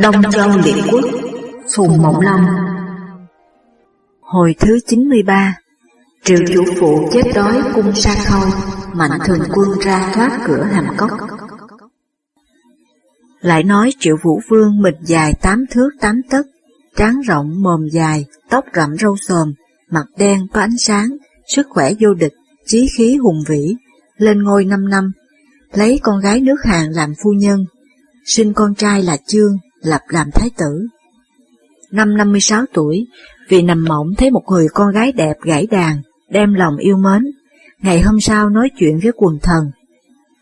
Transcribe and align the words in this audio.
Đông 0.00 0.22
Châu 0.32 0.48
Liệt 0.64 0.82
Quốc 0.92 1.04
Phùng 1.76 2.02
Mộng 2.02 2.20
Long. 2.20 2.46
Hồi 4.20 4.54
thứ 4.60 4.78
93 4.86 5.54
Triệu 6.24 6.38
chủ 6.54 6.64
phụ 6.80 7.08
chết 7.12 7.22
đói 7.34 7.62
cung 7.74 7.94
sa 7.94 8.14
khâu 8.24 8.48
Mạnh 8.94 9.18
thường 9.24 9.42
quân 9.54 9.68
ra 9.80 10.12
thoát 10.14 10.40
cửa 10.46 10.62
hàm 10.62 10.96
cốc. 10.96 11.10
Lại 13.40 13.62
nói 13.62 13.90
triệu 13.98 14.16
vũ 14.22 14.40
vương 14.48 14.82
mình 14.82 14.94
dài 15.02 15.34
tám 15.42 15.64
thước 15.70 15.90
tám 16.00 16.20
tấc 16.30 16.46
Trán 16.96 17.20
rộng 17.20 17.62
mồm 17.62 17.80
dài, 17.92 18.26
tóc 18.50 18.64
rậm 18.74 18.96
râu 18.96 19.16
xồm 19.16 19.52
Mặt 19.90 20.04
đen 20.16 20.46
có 20.52 20.60
ánh 20.60 20.78
sáng, 20.78 21.08
sức 21.46 21.66
khỏe 21.70 21.92
vô 22.00 22.14
địch, 22.14 22.34
chí 22.66 22.88
khí 22.96 23.16
hùng 23.16 23.38
vĩ. 23.48 23.74
Lên 24.16 24.42
ngôi 24.42 24.64
năm 24.64 24.88
năm 24.88 25.12
Lấy 25.72 26.00
con 26.02 26.20
gái 26.20 26.40
nước 26.40 26.64
Hàn 26.64 26.90
làm 26.90 27.12
phu 27.24 27.30
nhân 27.32 27.64
Sinh 28.24 28.52
con 28.54 28.74
trai 28.74 29.02
là 29.02 29.16
Chương 29.26 29.58
lập 29.82 30.00
làm 30.08 30.30
thái 30.30 30.50
tử. 30.58 30.86
Năm 31.90 32.16
56 32.16 32.64
tuổi, 32.72 33.06
vì 33.48 33.62
nằm 33.62 33.84
mộng 33.84 34.06
thấy 34.18 34.30
một 34.30 34.42
người 34.50 34.66
con 34.74 34.92
gái 34.92 35.12
đẹp 35.12 35.34
gãy 35.42 35.66
đàn, 35.70 36.02
đem 36.30 36.54
lòng 36.54 36.76
yêu 36.76 36.96
mến, 36.96 37.22
ngày 37.82 38.00
hôm 38.00 38.20
sau 38.20 38.50
nói 38.50 38.68
chuyện 38.78 38.98
với 39.02 39.12
quần 39.16 39.38
thần. 39.42 39.70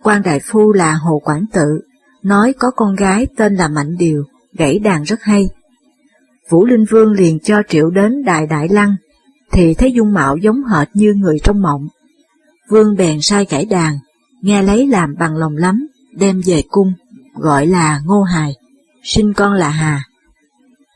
quan 0.02 0.22
đại 0.22 0.40
phu 0.44 0.72
là 0.72 0.94
Hồ 0.94 1.20
Quảng 1.24 1.44
Tự, 1.52 1.80
nói 2.22 2.52
có 2.58 2.70
con 2.70 2.94
gái 2.94 3.26
tên 3.36 3.54
là 3.54 3.68
Mạnh 3.68 3.96
Điều, 3.98 4.24
gãy 4.52 4.78
đàn 4.78 5.02
rất 5.02 5.22
hay. 5.22 5.48
Vũ 6.48 6.64
Linh 6.64 6.84
Vương 6.90 7.12
liền 7.12 7.38
cho 7.38 7.62
triệu 7.68 7.90
đến 7.90 8.24
Đại 8.24 8.46
Đại 8.46 8.68
Lăng, 8.68 8.96
thì 9.52 9.74
thấy 9.74 9.92
dung 9.92 10.12
mạo 10.12 10.36
giống 10.36 10.64
hệt 10.64 10.88
như 10.94 11.14
người 11.14 11.38
trong 11.44 11.62
mộng. 11.62 11.88
Vương 12.68 12.96
bèn 12.96 13.20
sai 13.20 13.46
gãy 13.50 13.64
đàn, 13.64 13.98
nghe 14.42 14.62
lấy 14.62 14.86
làm 14.86 15.14
bằng 15.18 15.36
lòng 15.36 15.56
lắm, 15.56 15.86
đem 16.12 16.40
về 16.46 16.62
cung, 16.68 16.92
gọi 17.34 17.66
là 17.66 18.00
Ngô 18.04 18.22
Hài 18.22 18.54
sinh 19.06 19.32
con 19.32 19.52
là 19.52 19.68
Hà. 19.68 20.02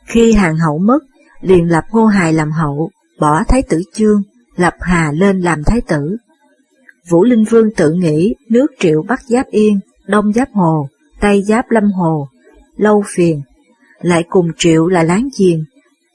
Khi 0.05 0.33
hàng 0.33 0.57
hậu 0.57 0.77
mất, 0.77 0.99
liền 1.41 1.71
lập 1.71 1.83
Ngô 1.91 2.05
Hài 2.05 2.33
làm 2.33 2.51
hậu, 2.51 2.91
bỏ 3.19 3.43
Thái 3.47 3.61
tử 3.61 3.81
Chương, 3.93 4.23
lập 4.55 4.73
Hà 4.79 5.11
lên 5.11 5.39
làm 5.39 5.63
Thái 5.63 5.81
tử. 5.81 6.17
Vũ 7.09 7.23
Linh 7.23 7.43
Vương 7.43 7.69
tự 7.77 7.93
nghĩ 7.93 8.35
nước 8.49 8.67
triệu 8.79 9.03
Bắc 9.07 9.21
giáp 9.21 9.47
Yên, 9.47 9.79
Đông 10.07 10.33
giáp 10.33 10.49
Hồ, 10.53 10.87
Tây 11.21 11.43
giáp 11.43 11.71
Lâm 11.71 11.91
Hồ, 11.91 12.27
Lâu 12.77 13.03
Phiền, 13.07 13.41
lại 14.01 14.23
cùng 14.29 14.47
triệu 14.57 14.87
là 14.87 15.03
láng 15.03 15.29
giềng, 15.39 15.63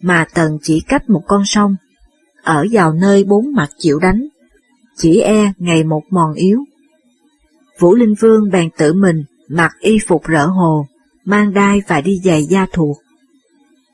mà 0.00 0.26
tần 0.34 0.58
chỉ 0.62 0.82
cách 0.88 1.10
một 1.10 1.22
con 1.26 1.42
sông, 1.44 1.76
ở 2.42 2.64
vào 2.72 2.92
nơi 2.92 3.24
bốn 3.24 3.54
mặt 3.54 3.68
chịu 3.78 3.98
đánh, 3.98 4.26
chỉ 4.96 5.20
e 5.20 5.52
ngày 5.58 5.84
một 5.84 6.02
mòn 6.10 6.34
yếu. 6.34 6.64
Vũ 7.78 7.94
Linh 7.94 8.14
Vương 8.20 8.50
bèn 8.50 8.68
tự 8.78 8.92
mình 8.92 9.24
mặc 9.48 9.72
y 9.80 9.98
phục 10.08 10.24
rỡ 10.24 10.46
hồ, 10.46 10.86
mang 11.26 11.52
đai 11.54 11.82
và 11.88 12.00
đi 12.00 12.20
giày 12.24 12.42
da 12.42 12.66
thuộc. 12.72 12.96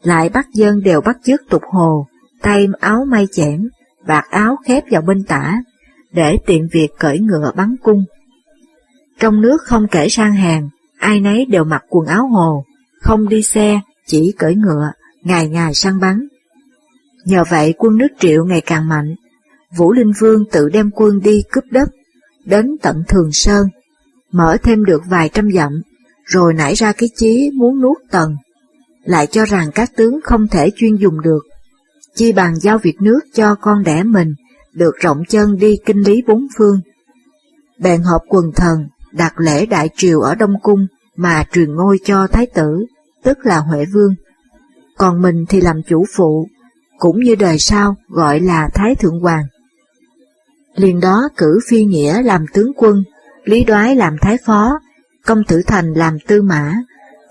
Lại 0.02 0.28
bắt 0.28 0.46
dân 0.54 0.82
đều 0.82 1.00
bắt 1.00 1.16
chước 1.24 1.40
tục 1.50 1.62
hồ, 1.70 2.06
tay 2.42 2.66
áo 2.80 3.04
may 3.08 3.26
chẽm, 3.32 3.68
vạt 4.06 4.24
áo 4.30 4.56
khép 4.66 4.84
vào 4.90 5.02
bên 5.02 5.24
tả, 5.24 5.62
để 6.12 6.38
tiện 6.46 6.68
việc 6.72 6.88
cởi 6.98 7.18
ngựa 7.20 7.52
bắn 7.56 7.76
cung. 7.82 8.04
Trong 9.18 9.40
nước 9.40 9.62
không 9.64 9.86
kể 9.90 10.08
sang 10.08 10.32
hàng, 10.32 10.68
ai 10.98 11.20
nấy 11.20 11.44
đều 11.44 11.64
mặc 11.64 11.84
quần 11.88 12.06
áo 12.06 12.26
hồ, 12.26 12.64
không 13.00 13.28
đi 13.28 13.42
xe, 13.42 13.80
chỉ 14.06 14.34
cởi 14.38 14.54
ngựa, 14.54 14.92
ngày 15.22 15.48
ngày 15.48 15.74
săn 15.74 16.00
bắn. 16.00 16.28
Nhờ 17.24 17.44
vậy 17.50 17.74
quân 17.78 17.98
nước 17.98 18.08
triệu 18.18 18.44
ngày 18.44 18.60
càng 18.60 18.88
mạnh, 18.88 19.14
Vũ 19.76 19.92
Linh 19.92 20.12
Vương 20.20 20.44
tự 20.52 20.68
đem 20.68 20.90
quân 20.90 21.20
đi 21.20 21.42
cướp 21.52 21.64
đất, 21.70 21.88
đến 22.44 22.76
tận 22.82 23.02
Thường 23.08 23.32
Sơn, 23.32 23.66
mở 24.32 24.56
thêm 24.62 24.84
được 24.84 25.02
vài 25.06 25.28
trăm 25.28 25.52
dặm, 25.52 25.82
rồi 26.24 26.54
nảy 26.54 26.74
ra 26.74 26.92
cái 26.92 27.08
chí 27.16 27.50
muốn 27.54 27.80
nuốt 27.80 27.96
tần, 28.10 28.36
lại 29.04 29.26
cho 29.26 29.44
rằng 29.44 29.70
các 29.74 29.90
tướng 29.96 30.20
không 30.24 30.48
thể 30.48 30.70
chuyên 30.76 30.96
dùng 30.96 31.20
được, 31.20 31.42
chi 32.14 32.32
bằng 32.32 32.60
giao 32.60 32.78
việc 32.78 32.96
nước 33.00 33.20
cho 33.34 33.54
con 33.54 33.82
đẻ 33.82 34.02
mình, 34.02 34.34
được 34.72 34.92
rộng 35.00 35.22
chân 35.28 35.56
đi 35.56 35.76
kinh 35.86 36.00
lý 36.00 36.22
bốn 36.26 36.46
phương. 36.58 36.80
Bèn 37.78 38.02
họp 38.02 38.22
quần 38.28 38.52
thần, 38.56 38.88
đặt 39.12 39.40
lễ 39.40 39.66
đại 39.66 39.88
triều 39.96 40.20
ở 40.20 40.34
Đông 40.34 40.54
Cung 40.62 40.86
mà 41.16 41.44
truyền 41.52 41.74
ngôi 41.74 41.98
cho 42.04 42.26
Thái 42.26 42.46
tử, 42.46 42.86
tức 43.22 43.38
là 43.42 43.58
Huệ 43.58 43.84
Vương. 43.84 44.14
Còn 44.98 45.22
mình 45.22 45.44
thì 45.48 45.60
làm 45.60 45.82
chủ 45.88 46.04
phụ, 46.16 46.48
cũng 46.98 47.20
như 47.20 47.34
đời 47.34 47.58
sau 47.58 47.96
gọi 48.08 48.40
là 48.40 48.68
Thái 48.74 48.94
Thượng 48.94 49.20
Hoàng. 49.20 49.44
Liền 50.74 51.00
đó 51.00 51.28
cử 51.36 51.58
Phi 51.68 51.84
Nghĩa 51.84 52.22
làm 52.22 52.44
tướng 52.52 52.72
quân, 52.76 53.04
Lý 53.44 53.64
Đoái 53.64 53.96
làm 53.96 54.16
Thái 54.20 54.36
Phó, 54.46 54.78
công 55.26 55.44
tử 55.44 55.62
Thành 55.66 55.92
làm 55.92 56.18
tư 56.26 56.42
mã, 56.42 56.74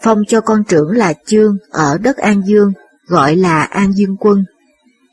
phong 0.03 0.21
cho 0.27 0.41
con 0.41 0.63
trưởng 0.63 0.91
là 0.91 1.13
Chương 1.25 1.57
ở 1.71 1.97
đất 1.97 2.17
An 2.17 2.41
Dương, 2.45 2.73
gọi 3.07 3.35
là 3.35 3.61
An 3.61 3.93
Dương 3.93 4.17
Quân, 4.19 4.43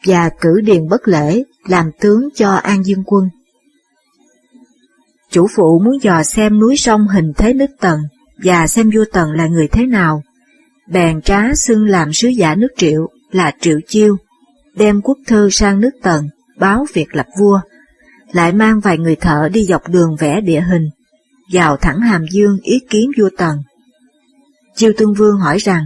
và 0.06 0.30
cử 0.40 0.60
Điền 0.60 0.88
Bất 0.88 1.08
Lễ 1.08 1.42
làm 1.68 1.90
tướng 2.00 2.28
cho 2.34 2.50
An 2.50 2.84
Dương 2.84 3.04
Quân. 3.06 3.28
Chủ 5.30 5.46
phụ 5.56 5.80
muốn 5.84 6.02
dò 6.02 6.22
xem 6.22 6.60
núi 6.60 6.76
sông 6.76 7.08
hình 7.08 7.32
thế 7.36 7.54
nước 7.54 7.70
Tần 7.80 8.00
và 8.44 8.66
xem 8.66 8.90
vua 8.94 9.04
Tần 9.12 9.30
là 9.30 9.46
người 9.46 9.68
thế 9.68 9.86
nào, 9.86 10.22
bèn 10.88 11.22
trá 11.22 11.54
xưng 11.54 11.86
làm 11.86 12.12
sứ 12.12 12.28
giả 12.28 12.54
nước 12.54 12.68
Triệu 12.76 13.08
là 13.30 13.52
Triệu 13.60 13.78
Chiêu, 13.88 14.16
đem 14.74 15.00
quốc 15.02 15.18
thư 15.26 15.50
sang 15.50 15.80
nước 15.80 15.90
Tần, 16.02 16.28
báo 16.58 16.86
việc 16.94 17.16
lập 17.16 17.26
vua, 17.40 17.60
lại 18.32 18.52
mang 18.52 18.80
vài 18.80 18.98
người 18.98 19.16
thợ 19.16 19.48
đi 19.48 19.64
dọc 19.64 19.88
đường 19.88 20.16
vẽ 20.18 20.40
địa 20.40 20.60
hình, 20.60 20.90
vào 21.52 21.76
thẳng 21.76 22.00
hàm 22.00 22.24
dương 22.32 22.58
ý 22.62 22.80
kiến 22.90 23.10
vua 23.18 23.30
Tần. 23.38 23.58
Chiêu 24.74 24.92
Tương 24.96 25.14
Vương 25.14 25.36
hỏi 25.36 25.58
rằng, 25.58 25.84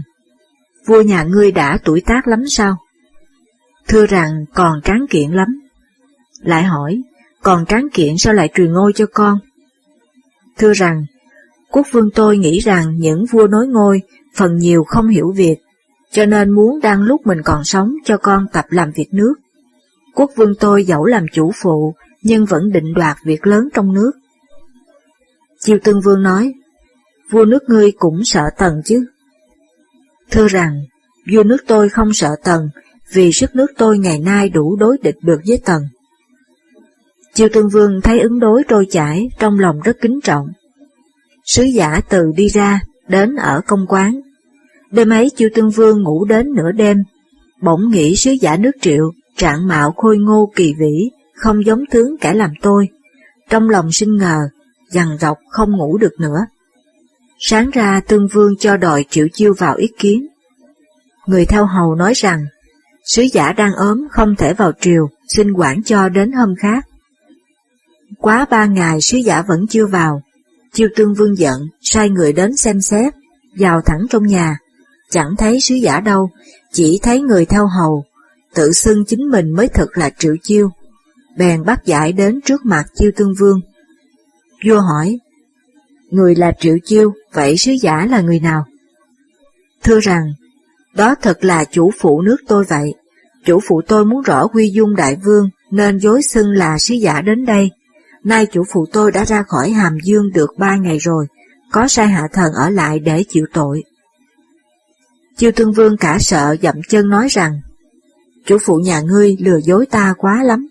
vua 0.87 1.03
nhà 1.03 1.23
ngươi 1.23 1.53
đã 1.53 1.79
tuổi 1.85 2.03
tác 2.07 2.29
lắm 2.29 2.45
sao? 2.49 2.77
Thưa 3.89 4.07
rằng 4.07 4.45
còn 4.55 4.83
tráng 4.83 5.07
kiện 5.11 5.31
lắm. 5.31 5.49
Lại 6.41 6.63
hỏi, 6.63 7.03
còn 7.43 7.67
tráng 7.67 7.89
kiện 7.93 8.19
sao 8.19 8.35
lại 8.35 8.49
truyền 8.55 8.73
ngôi 8.73 8.93
cho 8.95 9.07
con? 9.15 9.39
Thưa 10.59 10.73
rằng, 10.73 11.05
quốc 11.71 11.87
vương 11.93 12.11
tôi 12.15 12.39
nghĩ 12.39 12.59
rằng 12.59 12.97
những 12.99 13.25
vua 13.33 13.47
nối 13.47 13.67
ngôi 13.67 14.03
phần 14.37 14.57
nhiều 14.57 14.85
không 14.85 15.09
hiểu 15.09 15.33
việc, 15.37 15.57
cho 16.11 16.27
nên 16.27 16.51
muốn 16.51 16.81
đang 16.81 17.03
lúc 17.03 17.27
mình 17.27 17.39
còn 17.45 17.65
sống 17.65 17.95
cho 18.05 18.17
con 18.17 18.47
tập 18.53 18.65
làm 18.69 18.91
việc 18.95 19.09
nước. 19.13 19.35
Quốc 20.15 20.31
vương 20.37 20.55
tôi 20.61 20.85
dẫu 20.85 21.05
làm 21.05 21.27
chủ 21.33 21.53
phụ, 21.63 21.95
nhưng 22.23 22.45
vẫn 22.45 22.73
định 22.73 22.95
đoạt 22.95 23.17
việc 23.25 23.47
lớn 23.47 23.69
trong 23.75 23.93
nước. 23.93 24.13
Chiêu 25.65 25.79
Tương 25.85 26.01
Vương 26.01 26.23
nói, 26.23 26.53
vua 27.31 27.45
nước 27.45 27.63
ngươi 27.69 27.93
cũng 27.93 28.25
sợ 28.25 28.43
tần 28.59 28.83
chứ. 28.85 29.07
Thưa 30.31 30.49
rằng, 30.49 30.81
vua 31.33 31.43
nước 31.43 31.57
tôi 31.67 31.89
không 31.89 32.13
sợ 32.13 32.29
tần, 32.45 32.69
vì 33.13 33.33
sức 33.33 33.57
nước 33.57 33.67
tôi 33.79 33.99
ngày 33.99 34.19
nay 34.19 34.49
đủ 34.49 34.77
đối 34.77 34.99
địch 35.03 35.17
được 35.23 35.41
với 35.47 35.61
tần. 35.65 35.83
Chiêu 37.35 37.49
Tương 37.53 37.69
Vương 37.69 38.01
thấy 38.01 38.21
ứng 38.21 38.39
đối 38.41 38.63
trôi 38.69 38.87
chảy, 38.91 39.29
trong 39.39 39.59
lòng 39.59 39.81
rất 39.81 39.97
kính 40.01 40.21
trọng. 40.25 40.47
Sứ 41.45 41.63
giả 41.63 42.01
từ 42.09 42.33
đi 42.37 42.49
ra, 42.49 42.81
đến 43.09 43.37
ở 43.37 43.61
công 43.67 43.87
quán. 43.89 44.21
Đêm 44.91 45.09
ấy 45.09 45.31
Chiêu 45.31 45.49
Tương 45.55 45.71
Vương 45.71 46.03
ngủ 46.03 46.25
đến 46.25 46.47
nửa 46.57 46.73
đêm, 46.73 46.97
bỗng 47.61 47.91
nghĩ 47.91 48.17
sứ 48.17 48.31
giả 48.31 48.57
nước 48.57 48.73
triệu, 48.81 49.13
trạng 49.37 49.69
mạo 49.69 49.93
khôi 49.97 50.17
ngô 50.19 50.53
kỳ 50.57 50.75
vĩ, 50.79 51.11
không 51.35 51.67
giống 51.67 51.85
tướng 51.91 52.17
kẻ 52.21 52.35
làm 52.35 52.51
tôi. 52.63 52.89
Trong 53.51 53.69
lòng 53.69 53.93
sinh 53.93 54.17
ngờ, 54.17 54.39
dằn 54.93 55.19
dọc 55.21 55.39
không 55.49 55.77
ngủ 55.77 55.99
được 55.99 56.13
nữa. 56.21 56.47
Sáng 57.39 57.71
ra 57.71 58.01
tương 58.09 58.29
vương 58.29 58.57
cho 58.59 58.77
đòi 58.77 59.05
triệu 59.11 59.27
chiêu 59.33 59.55
vào 59.59 59.77
ý 59.77 59.89
kiến. 59.99 60.27
Người 61.27 61.47
theo 61.47 61.67
hầu 61.67 61.95
nói 61.95 62.13
rằng, 62.17 62.45
sứ 63.05 63.23
giả 63.33 63.53
đang 63.53 63.75
ốm 63.75 64.09
không 64.11 64.37
thể 64.37 64.55
vào 64.55 64.73
triều, 64.81 65.09
xin 65.29 65.53
quản 65.53 65.83
cho 65.83 66.09
đến 66.09 66.33
hôm 66.33 66.55
khác. 66.59 66.87
Quá 68.19 68.47
ba 68.51 68.67
ngày 68.67 69.01
sứ 69.01 69.19
giả 69.19 69.43
vẫn 69.43 69.67
chưa 69.71 69.87
vào, 69.87 70.23
chiêu 70.73 70.89
tương 70.97 71.15
vương 71.15 71.37
giận, 71.39 71.69
sai 71.81 72.11
người 72.11 72.33
đến 72.33 72.57
xem 72.57 72.81
xét, 72.81 73.15
vào 73.59 73.81
thẳng 73.83 74.07
trong 74.11 74.27
nhà, 74.27 74.59
chẳng 75.11 75.37
thấy 75.39 75.61
sứ 75.61 75.75
giả 75.75 76.01
đâu, 76.01 76.31
chỉ 76.73 76.99
thấy 77.03 77.21
người 77.21 77.45
theo 77.45 77.67
hầu, 77.67 78.05
tự 78.55 78.73
xưng 78.73 79.05
chính 79.05 79.31
mình 79.31 79.51
mới 79.51 79.69
thật 79.69 79.87
là 79.95 80.11
triệu 80.19 80.37
chiêu, 80.43 80.71
bèn 81.37 81.65
bắt 81.65 81.85
giải 81.85 82.13
đến 82.13 82.41
trước 82.41 82.67
mặt 82.67 82.85
chiêu 82.95 83.11
tương 83.17 83.35
vương, 83.41 83.61
Vua 84.67 84.81
hỏi, 84.81 85.19
người 86.11 86.35
là 86.35 86.53
Triệu 86.61 86.77
Chiêu, 86.85 87.13
vậy 87.33 87.57
sứ 87.57 87.73
giả 87.83 88.07
là 88.11 88.21
người 88.21 88.41
nào? 88.41 88.65
Thưa 89.83 90.01
rằng, 90.01 90.33
đó 90.95 91.15
thật 91.23 91.45
là 91.45 91.65
chủ 91.65 91.91
phụ 92.01 92.23
nước 92.23 92.37
tôi 92.49 92.65
vậy. 92.69 92.95
Chủ 93.45 93.61
phụ 93.69 93.81
tôi 93.89 94.05
muốn 94.05 94.23
rõ 94.23 94.47
quy 94.47 94.71
dung 94.71 94.97
đại 94.97 95.17
vương, 95.25 95.49
nên 95.71 95.99
dối 95.99 96.23
xưng 96.23 96.51
là 96.51 96.79
sứ 96.79 96.95
giả 96.95 97.21
đến 97.21 97.45
đây. 97.45 97.71
Nay 98.25 98.47
chủ 98.47 98.63
phụ 98.73 98.87
tôi 98.93 99.13
đã 99.13 99.25
ra 99.25 99.43
khỏi 99.49 99.71
hàm 99.71 99.99
dương 100.05 100.33
được 100.33 100.51
ba 100.59 100.77
ngày 100.77 100.99
rồi, 100.99 101.27
có 101.73 101.89
sai 101.89 102.07
hạ 102.07 102.29
thần 102.33 102.53
ở 102.53 102.71
lại 102.71 102.99
để 102.99 103.25
chịu 103.29 103.47
tội. 103.53 103.83
Chiêu 105.37 105.51
tương 105.53 105.73
vương 105.73 105.97
cả 105.97 106.19
sợ 106.21 106.57
dậm 106.63 106.75
chân 106.89 107.09
nói 107.09 107.29
rằng, 107.31 107.61
chủ 108.47 108.59
phụ 108.67 108.77
nhà 108.77 109.01
ngươi 109.01 109.37
lừa 109.41 109.61
dối 109.61 109.87
ta 109.87 110.15
quá 110.19 110.43
lắm. 110.43 110.67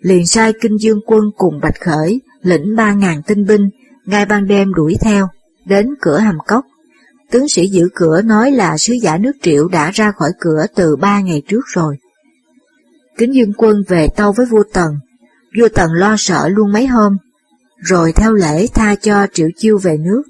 Liền 0.00 0.26
sai 0.26 0.52
kinh 0.60 0.76
dương 0.80 1.00
quân 1.06 1.24
cùng 1.36 1.60
bạch 1.60 1.80
khởi 1.80 2.20
lĩnh 2.44 2.76
ba 2.76 2.92
ngàn 2.92 3.22
tinh 3.22 3.46
binh, 3.46 3.68
ngay 4.04 4.26
ban 4.26 4.46
đêm 4.46 4.74
đuổi 4.74 4.96
theo, 5.00 5.28
đến 5.64 5.86
cửa 6.00 6.18
hầm 6.18 6.38
cốc, 6.46 6.64
Tướng 7.34 7.48
sĩ 7.48 7.66
giữ 7.66 7.88
cửa 7.94 8.22
nói 8.22 8.50
là 8.50 8.78
sứ 8.78 8.94
giả 8.94 9.18
nước 9.18 9.32
triệu 9.42 9.68
đã 9.68 9.90
ra 9.90 10.12
khỏi 10.12 10.30
cửa 10.40 10.66
từ 10.74 10.96
ba 10.96 11.20
ngày 11.20 11.42
trước 11.48 11.60
rồi. 11.66 11.96
Kính 13.18 13.34
Dương 13.34 13.52
Quân 13.56 13.82
về 13.88 14.08
tâu 14.16 14.32
với 14.32 14.46
vua 14.46 14.62
Tần, 14.72 14.98
vua 15.58 15.68
Tần 15.74 15.92
lo 15.92 16.14
sợ 16.18 16.48
luôn 16.48 16.72
mấy 16.72 16.86
hôm, 16.86 17.16
rồi 17.78 18.12
theo 18.12 18.32
lễ 18.32 18.66
tha 18.74 18.94
cho 18.94 19.26
Triệu 19.32 19.48
Chiêu 19.56 19.78
về 19.78 19.96
nước. 19.96 20.22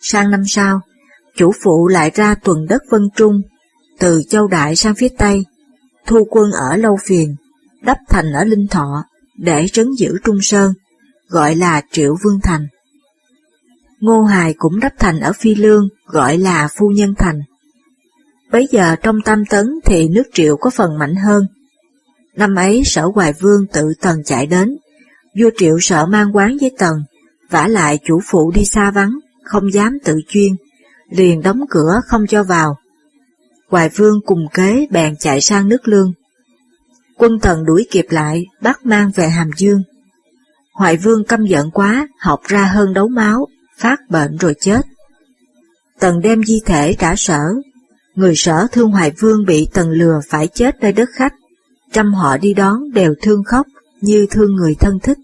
Sang 0.00 0.30
năm 0.30 0.42
sau, 0.46 0.80
chủ 1.36 1.52
phụ 1.62 1.88
lại 1.88 2.10
ra 2.14 2.34
tuần 2.34 2.66
đất 2.68 2.82
Vân 2.90 3.08
Trung, 3.16 3.42
từ 3.98 4.22
Châu 4.28 4.48
Đại 4.48 4.76
sang 4.76 4.94
phía 4.94 5.08
Tây, 5.18 5.44
thu 6.06 6.24
quân 6.30 6.50
ở 6.52 6.76
Lâu 6.76 6.96
Phiền, 7.06 7.34
đắp 7.82 7.98
thành 8.08 8.32
ở 8.32 8.44
Linh 8.44 8.66
Thọ, 8.70 9.04
để 9.40 9.66
trấn 9.72 9.86
giữ 9.98 10.18
Trung 10.24 10.38
Sơn, 10.42 10.72
gọi 11.28 11.56
là 11.56 11.82
Triệu 11.92 12.16
Vương 12.24 12.40
Thành. 12.42 12.66
Ngô 14.00 14.22
Hài 14.22 14.54
cũng 14.58 14.80
đắp 14.80 14.92
thành 14.98 15.20
ở 15.20 15.32
Phi 15.32 15.54
Lương, 15.54 15.88
gọi 16.06 16.38
là 16.38 16.68
Phu 16.78 16.88
Nhân 16.88 17.14
Thành. 17.18 17.40
Bấy 18.52 18.68
giờ 18.70 18.96
trong 19.02 19.20
tam 19.24 19.44
tấn 19.50 19.66
thì 19.84 20.08
nước 20.08 20.22
Triệu 20.32 20.56
có 20.56 20.70
phần 20.70 20.98
mạnh 20.98 21.14
hơn. 21.14 21.46
Năm 22.36 22.54
ấy 22.54 22.82
sở 22.84 23.06
Hoài 23.14 23.32
Vương 23.40 23.66
tự 23.72 23.92
Tần 24.00 24.22
chạy 24.24 24.46
đến, 24.46 24.76
vua 25.40 25.50
Triệu 25.56 25.76
sợ 25.80 26.06
mang 26.06 26.36
quán 26.36 26.56
với 26.60 26.70
Tần, 26.78 26.94
vả 27.50 27.68
lại 27.68 27.98
chủ 28.04 28.20
phụ 28.24 28.52
đi 28.54 28.64
xa 28.64 28.90
vắng, 28.90 29.12
không 29.44 29.72
dám 29.72 29.98
tự 30.04 30.16
chuyên, 30.28 30.52
liền 31.10 31.42
đóng 31.42 31.60
cửa 31.70 32.00
không 32.06 32.26
cho 32.26 32.44
vào. 32.44 32.76
Hoài 33.68 33.88
Vương 33.88 34.20
cùng 34.26 34.46
kế 34.54 34.86
bèn 34.90 35.16
chạy 35.16 35.40
sang 35.40 35.68
nước 35.68 35.88
Lương. 35.88 36.12
Quân 37.20 37.38
thần 37.40 37.64
đuổi 37.64 37.86
kịp 37.90 38.06
lại, 38.10 38.46
bắt 38.60 38.86
mang 38.86 39.10
về 39.14 39.28
Hàm 39.28 39.50
Dương. 39.56 39.82
Hoài 40.74 40.96
Vương 40.96 41.24
căm 41.24 41.46
giận 41.46 41.70
quá, 41.70 42.08
học 42.18 42.40
ra 42.44 42.64
hơn 42.64 42.94
đấu 42.94 43.08
máu, 43.08 43.46
phát 43.78 44.00
bệnh 44.10 44.36
rồi 44.36 44.54
chết. 44.60 44.80
Tần 45.98 46.20
đem 46.20 46.44
di 46.44 46.60
thể 46.66 46.94
trả 46.98 47.14
sở, 47.16 47.40
người 48.14 48.34
sở 48.36 48.66
thương 48.72 48.90
Hoài 48.90 49.12
Vương 49.20 49.44
bị 49.46 49.68
Tần 49.72 49.90
lừa 49.90 50.20
phải 50.28 50.48
chết 50.48 50.80
nơi 50.80 50.92
đất 50.92 51.08
khách, 51.12 51.34
trăm 51.92 52.14
họ 52.14 52.36
đi 52.36 52.54
đón 52.54 52.90
đều 52.92 53.14
thương 53.22 53.44
khóc 53.44 53.66
như 54.00 54.26
thương 54.30 54.54
người 54.56 54.74
thân 54.74 54.98
thích. 55.02 55.18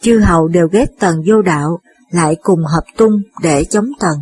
Chư 0.00 0.18
hầu 0.18 0.48
đều 0.48 0.68
ghét 0.72 0.86
Tần 0.98 1.22
vô 1.26 1.42
đạo, 1.42 1.80
lại 2.10 2.36
cùng 2.42 2.64
hợp 2.64 2.84
tung 2.96 3.22
để 3.42 3.64
chống 3.64 3.88
Tần. 4.00 4.14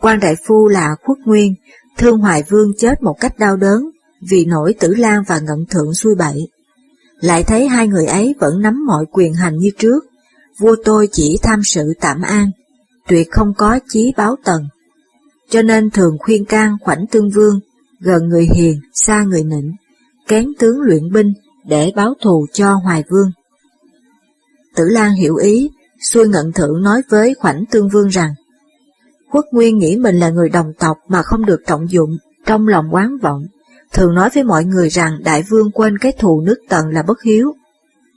Quan 0.00 0.20
đại 0.20 0.34
phu 0.46 0.68
là 0.68 0.96
Khuất 1.04 1.18
Nguyên, 1.24 1.54
thương 1.98 2.18
Hoài 2.18 2.42
Vương 2.48 2.72
chết 2.78 3.02
một 3.02 3.16
cách 3.20 3.38
đau 3.38 3.56
đớn 3.56 3.90
vì 4.20 4.44
nổi 4.44 4.74
tử 4.80 4.94
lan 4.94 5.22
và 5.26 5.40
ngận 5.40 5.66
thượng 5.70 5.94
xuôi 5.94 6.14
bậy. 6.14 6.48
Lại 7.20 7.44
thấy 7.44 7.68
hai 7.68 7.88
người 7.88 8.06
ấy 8.06 8.34
vẫn 8.40 8.62
nắm 8.62 8.86
mọi 8.86 9.04
quyền 9.12 9.34
hành 9.34 9.58
như 9.58 9.70
trước, 9.78 10.04
vua 10.58 10.76
tôi 10.84 11.08
chỉ 11.12 11.38
tham 11.42 11.60
sự 11.64 11.92
tạm 12.00 12.22
an, 12.22 12.50
tuyệt 13.08 13.28
không 13.30 13.54
có 13.54 13.78
chí 13.88 14.12
báo 14.16 14.36
tần. 14.44 14.62
Cho 15.50 15.62
nên 15.62 15.90
thường 15.90 16.16
khuyên 16.20 16.44
can 16.44 16.76
khoảnh 16.80 17.06
tương 17.06 17.30
vương, 17.30 17.60
gần 18.00 18.28
người 18.28 18.48
hiền, 18.54 18.80
xa 18.94 19.22
người 19.22 19.42
nịnh, 19.44 19.72
kén 20.28 20.46
tướng 20.58 20.80
luyện 20.80 21.12
binh 21.12 21.32
để 21.64 21.92
báo 21.96 22.14
thù 22.22 22.46
cho 22.52 22.74
Hoài 22.74 23.04
Vương. 23.10 23.30
Tử 24.76 24.88
Lan 24.88 25.12
hiểu 25.12 25.36
ý, 25.36 25.70
xuôi 26.02 26.28
ngận 26.28 26.52
thượng 26.52 26.82
nói 26.82 27.02
với 27.10 27.34
khoảnh 27.34 27.64
tương 27.70 27.88
vương 27.88 28.08
rằng, 28.08 28.34
Quốc 29.32 29.44
Nguyên 29.52 29.78
nghĩ 29.78 29.96
mình 29.96 30.16
là 30.16 30.30
người 30.30 30.48
đồng 30.48 30.72
tộc 30.78 30.96
mà 31.08 31.22
không 31.22 31.46
được 31.46 31.60
trọng 31.66 31.90
dụng, 31.90 32.10
trong 32.46 32.68
lòng 32.68 32.94
quán 32.94 33.18
vọng, 33.22 33.46
thường 33.92 34.14
nói 34.14 34.30
với 34.34 34.44
mọi 34.44 34.64
người 34.64 34.88
rằng 34.88 35.12
đại 35.24 35.42
vương 35.42 35.70
quên 35.70 35.98
cái 35.98 36.12
thù 36.18 36.40
nước 36.40 36.58
tần 36.68 36.88
là 36.88 37.02
bất 37.02 37.22
hiếu. 37.22 37.54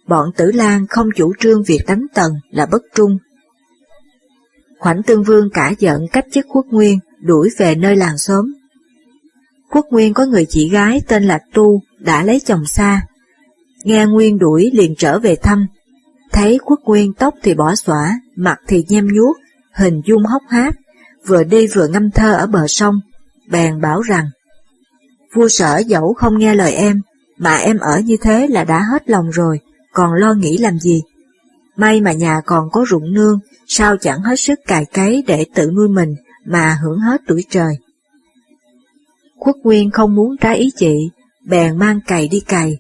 Bọn 0.08 0.32
tử 0.38 0.52
Lan 0.52 0.88
không 0.88 1.08
chủ 1.16 1.34
trương 1.40 1.64
việc 1.64 1.82
đánh 1.88 2.06
tần 2.14 2.34
là 2.50 2.66
bất 2.66 2.82
trung. 2.96 3.18
Khoảnh 4.80 5.04
tương 5.04 5.24
vương 5.24 5.50
cả 5.54 5.74
giận 5.80 6.02
cách 6.12 6.26
chức 6.32 6.46
quốc 6.50 6.66
nguyên, 6.70 7.00
đuổi 7.20 7.50
về 7.58 7.76
nơi 7.76 7.96
làng 7.96 8.18
xóm. 8.18 8.54
Quốc 9.70 9.86
nguyên 9.92 10.14
có 10.14 10.26
người 10.26 10.46
chị 10.50 10.70
gái 10.70 11.02
tên 11.08 11.24
là 11.24 11.40
Tu, 11.54 11.82
đã 12.00 12.24
lấy 12.24 12.40
chồng 12.40 12.66
xa. 12.66 13.02
Nghe 13.84 14.06
Nguyên 14.06 14.38
đuổi 14.38 14.72
liền 14.74 14.96
trở 14.98 15.20
về 15.20 15.36
thăm. 15.36 15.68
Thấy 16.32 16.60
quốc 16.66 16.80
nguyên 16.86 17.14
tóc 17.14 17.34
thì 17.44 17.54
bỏ 17.54 17.76
xõa, 17.76 18.20
mặt 18.36 18.60
thì 18.68 18.86
nhem 18.88 19.08
nhuốc, 19.08 19.38
hình 19.74 20.02
dung 20.06 20.26
hốc 20.26 20.42
hác, 20.50 20.76
vừa 21.28 21.44
đi 21.44 21.68
vừa 21.68 21.88
ngâm 21.88 22.12
thơ 22.12 22.34
ở 22.34 22.48
bờ 22.48 22.68
sông, 22.68 22.96
bèn 23.50 23.82
bảo 23.82 24.02
rằng 24.02 24.26
Vua 25.34 25.48
sở 25.48 25.78
dẫu 25.88 26.14
không 26.14 26.38
nghe 26.38 26.56
lời 26.56 26.74
em, 26.74 27.02
mà 27.38 27.56
em 27.56 27.78
ở 27.80 28.00
như 28.00 28.18
thế 28.22 28.48
là 28.48 28.64
đã 28.64 28.84
hết 28.92 29.10
lòng 29.10 29.30
rồi, 29.30 29.60
còn 29.94 30.14
lo 30.14 30.34
nghĩ 30.34 30.58
làm 30.58 30.80
gì? 30.80 31.02
May 31.76 32.02
mà 32.02 32.12
nhà 32.12 32.42
còn 32.46 32.70
có 32.72 32.86
ruộng 32.90 33.14
nương, 33.14 33.40
sao 33.68 33.98
chẳng 33.98 34.22
hết 34.22 34.36
sức 34.36 34.60
cài 34.68 34.86
cấy 34.86 35.24
để 35.28 35.46
tự 35.56 35.72
nuôi 35.72 35.90
mình 35.90 36.16
mà 36.46 36.78
hưởng 36.84 37.00
hết 37.00 37.22
tuổi 37.28 37.46
trời. 37.50 37.76
Quốc 39.40 39.58
Nguyên 39.64 39.92
không 39.92 40.16
muốn 40.16 40.38
trái 40.38 40.58
ý 40.58 40.72
chị, 40.76 41.10
bèn 41.46 41.78
mang 41.78 42.00
cày 42.08 42.28
đi 42.28 42.40
cày. 42.40 42.78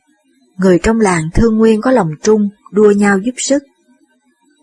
Người 0.57 0.80
trong 0.83 1.00
làng 1.00 1.30
thương 1.33 1.57
Nguyên 1.57 1.81
có 1.81 1.92
lòng 1.92 2.09
trung, 2.24 2.50
đua 2.71 2.92
nhau 2.92 3.19
giúp 3.19 3.33
sức. 3.38 3.63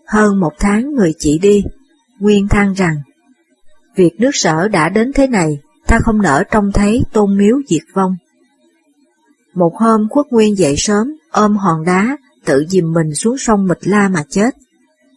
Hơn 0.07 0.39
một 0.39 0.53
tháng 0.59 0.93
người 0.95 1.13
chị 1.19 1.39
đi, 1.39 1.63
Nguyên 2.19 2.47
than 2.47 2.73
rằng, 2.73 2.95
việc 3.95 4.11
nước 4.19 4.31
sở 4.33 4.67
đã 4.67 4.89
đến 4.89 5.11
thế 5.15 5.27
này, 5.27 5.59
ta 5.89 5.99
không 5.99 6.21
nỡ 6.21 6.43
trông 6.51 6.71
thấy 6.71 7.03
tôn 7.13 7.37
miếu 7.37 7.57
diệt 7.67 7.81
vong. 7.93 8.15
Một 9.53 9.75
hôm 9.75 10.09
khuất 10.09 10.25
nguyên 10.31 10.57
dậy 10.57 10.75
sớm, 10.77 11.15
ôm 11.31 11.57
hòn 11.57 11.85
đá, 11.85 12.17
tự 12.45 12.65
dìm 12.69 12.93
mình 12.93 13.15
xuống 13.15 13.37
sông 13.37 13.67
Mịch 13.67 13.87
La 13.87 14.09
mà 14.09 14.23
chết. 14.29 14.55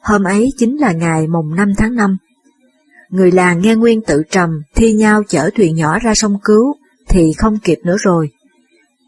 Hôm 0.02 0.24
ấy 0.24 0.52
chính 0.56 0.80
là 0.80 0.92
ngày 0.92 1.26
mùng 1.26 1.54
5 1.56 1.72
tháng 1.76 1.94
5. 1.94 2.16
Người 3.08 3.32
làng 3.32 3.60
nghe 3.62 3.74
Nguyên 3.74 4.00
tự 4.00 4.22
trầm, 4.30 4.62
thi 4.74 4.92
nhau 4.92 5.22
chở 5.28 5.50
thuyền 5.54 5.74
nhỏ 5.74 5.98
ra 5.98 6.14
sông 6.14 6.38
cứu, 6.44 6.74
thì 7.08 7.32
không 7.32 7.58
kịp 7.58 7.78
nữa 7.84 7.96
rồi. 7.98 8.30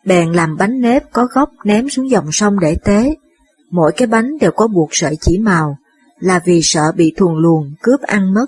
Bèn 0.04 0.32
làm 0.32 0.56
bánh 0.56 0.80
nếp 0.80 1.12
có 1.12 1.26
gốc 1.34 1.50
ném 1.64 1.88
xuống 1.88 2.10
dòng 2.10 2.32
sông 2.32 2.60
để 2.60 2.76
tế. 2.84 3.14
Mỗi 3.70 3.92
cái 3.92 4.06
bánh 4.06 4.38
đều 4.38 4.50
có 4.50 4.66
buộc 4.66 4.88
sợi 4.92 5.16
chỉ 5.20 5.38
màu, 5.38 5.78
là 6.18 6.40
vì 6.44 6.60
sợ 6.62 6.92
bị 6.96 7.12
thuồng 7.16 7.36
luồng 7.36 7.72
cướp 7.82 8.00
ăn 8.00 8.34
mất 8.34 8.46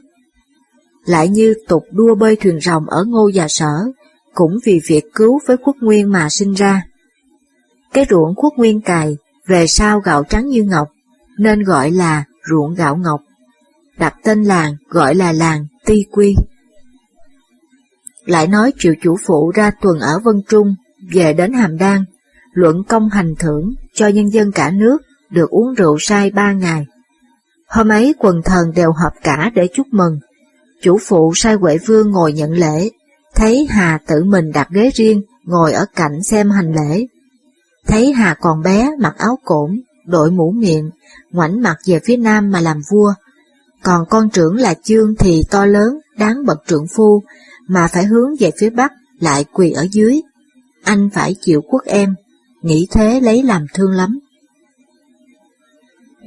lại 1.06 1.29
như 1.29 1.55
tục 1.69 1.85
đua 1.91 2.14
bơi 2.14 2.37
thuyền 2.37 2.61
rồng 2.61 2.87
ở 2.87 3.04
ngô 3.04 3.28
già 3.28 3.49
sở, 3.49 3.85
cũng 4.35 4.59
vì 4.64 4.80
việc 4.88 5.04
cứu 5.14 5.40
với 5.47 5.57
quốc 5.57 5.76
nguyên 5.80 6.12
mà 6.12 6.28
sinh 6.30 6.52
ra. 6.52 6.83
Cái 7.92 8.07
ruộng 8.11 8.35
quốc 8.37 8.52
nguyên 8.57 8.80
cài, 8.80 9.16
về 9.47 9.66
sau 9.66 10.00
gạo 10.00 10.25
trắng 10.25 10.47
như 10.47 10.62
ngọc, 10.62 10.88
nên 11.38 11.62
gọi 11.62 11.90
là 11.90 12.25
ruộng 12.50 12.75
gạo 12.75 12.97
ngọc. 12.97 13.21
Đặt 13.99 14.14
tên 14.23 14.42
làng 14.42 14.75
gọi 14.88 15.14
là 15.14 15.33
làng 15.33 15.66
Ti 15.85 16.04
Quy. 16.11 16.35
Lại 18.25 18.47
nói 18.47 18.73
triệu 18.78 18.95
chủ 19.02 19.16
phụ 19.26 19.50
ra 19.54 19.71
tuần 19.80 19.99
ở 20.00 20.19
Vân 20.25 20.42
Trung, 20.49 20.75
về 21.12 21.33
đến 21.33 21.52
Hàm 21.52 21.78
Đan, 21.78 22.04
luận 22.52 22.85
công 22.88 23.09
hành 23.09 23.35
thưởng 23.38 23.75
cho 23.95 24.09
nhân 24.09 24.33
dân 24.33 24.52
cả 24.52 24.71
nước 24.71 24.99
được 25.30 25.50
uống 25.50 25.75
rượu 25.75 25.97
say 25.99 26.30
ba 26.30 26.52
ngày. 26.52 26.87
Hôm 27.69 27.88
ấy 27.88 28.14
quần 28.19 28.42
thần 28.45 28.73
đều 28.75 28.92
họp 28.92 29.12
cả 29.23 29.50
để 29.54 29.69
chúc 29.75 29.87
mừng, 29.90 30.19
Chủ 30.83 30.99
phụ 31.06 31.33
sai 31.35 31.54
Huệ 31.54 31.78
Vương 31.87 32.11
ngồi 32.11 32.33
nhận 32.33 32.52
lễ, 32.52 32.90
thấy 33.35 33.66
Hà 33.71 33.99
tự 34.06 34.25
mình 34.25 34.52
đặt 34.52 34.68
ghế 34.71 34.90
riêng, 34.95 35.23
ngồi 35.45 35.73
ở 35.73 35.87
cạnh 35.95 36.23
xem 36.23 36.50
hành 36.50 36.73
lễ. 36.75 37.06
Thấy 37.87 38.12
Hà 38.12 38.35
còn 38.40 38.62
bé, 38.62 38.90
mặc 38.99 39.14
áo 39.18 39.38
cổn, 39.45 39.80
đội 40.06 40.30
mũ 40.30 40.50
miệng, 40.50 40.90
ngoảnh 41.30 41.62
mặt 41.62 41.76
về 41.87 42.00
phía 42.04 42.16
nam 42.16 42.50
mà 42.50 42.61
làm 42.61 42.80
vua. 42.90 43.14
Còn 43.83 44.04
con 44.11 44.30
trưởng 44.30 44.56
là 44.56 44.75
Chương 44.75 45.14
thì 45.18 45.42
to 45.50 45.66
lớn, 45.66 45.99
đáng 46.18 46.45
bậc 46.47 46.59
trượng 46.66 46.87
phu, 46.97 47.23
mà 47.68 47.87
phải 47.87 48.04
hướng 48.04 48.30
về 48.40 48.50
phía 48.59 48.71
bắc, 48.71 48.92
lại 49.21 49.45
quỳ 49.52 49.71
ở 49.71 49.87
dưới. 49.92 50.21
Anh 50.85 51.09
phải 51.14 51.35
chịu 51.40 51.62
quốc 51.68 51.83
em, 51.85 52.14
nghĩ 52.62 52.87
thế 52.90 53.21
lấy 53.21 53.42
làm 53.42 53.66
thương 53.75 53.90
lắm. 53.90 54.18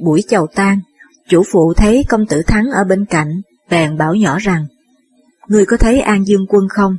Buổi 0.00 0.22
chầu 0.28 0.46
tan, 0.54 0.80
chủ 1.28 1.42
phụ 1.52 1.72
thấy 1.76 2.04
công 2.08 2.26
tử 2.26 2.42
Thắng 2.46 2.70
ở 2.70 2.84
bên 2.84 3.04
cạnh, 3.04 3.40
bèn 3.70 3.98
bảo 3.98 4.14
nhỏ 4.14 4.38
rằng, 4.38 4.66
Ngươi 5.48 5.66
có 5.66 5.76
thấy 5.76 6.00
An 6.00 6.26
Dương 6.26 6.46
Quân 6.48 6.68
không? 6.68 6.96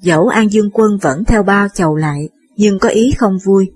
Dẫu 0.00 0.28
An 0.28 0.52
Dương 0.52 0.70
Quân 0.72 0.98
vẫn 0.98 1.24
theo 1.24 1.42
bao 1.42 1.68
chầu 1.68 1.96
lại, 1.96 2.28
nhưng 2.56 2.78
có 2.78 2.88
ý 2.88 3.12
không 3.18 3.38
vui. 3.44 3.70